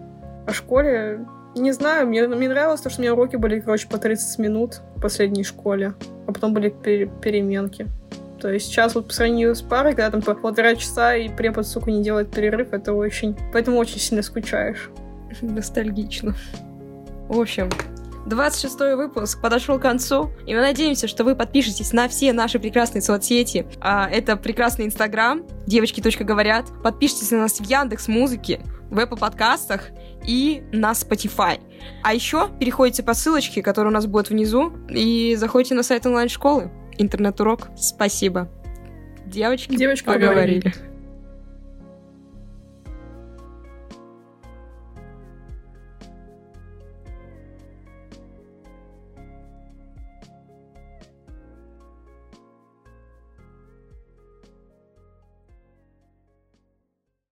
[0.46, 3.98] О школе не знаю, мне, мне нравилось то, что у меня уроки были, короче, по
[3.98, 5.94] 30 минут в последней школе,
[6.26, 7.88] а потом были пер переменки.
[8.40, 11.66] То есть сейчас вот по сравнению с парой, когда там по полтора часа и препод,
[11.66, 13.36] сука, не делает перерыв, это очень...
[13.52, 14.90] Поэтому очень сильно скучаешь.
[15.40, 16.34] Ностальгично.
[17.28, 17.68] В общем,
[18.26, 23.02] 26 выпуск подошел к концу, и мы надеемся, что вы подпишетесь на все наши прекрасные
[23.02, 23.66] соцсети.
[23.80, 26.00] А, это прекрасный Инстаграм, девочки.
[26.22, 26.66] говорят.
[26.82, 29.90] Подпишитесь на нас в Яндекс Музыке, в Apple подкастах
[30.26, 31.60] и на Spotify.
[32.02, 36.70] А еще переходите по ссылочке, которая у нас будет внизу, и заходите на сайт онлайн-школы.
[36.98, 37.68] Интернет-урок.
[37.76, 38.48] Спасибо.
[39.26, 40.60] Девочки, Девочки поговорили.
[40.60, 40.74] поговорили.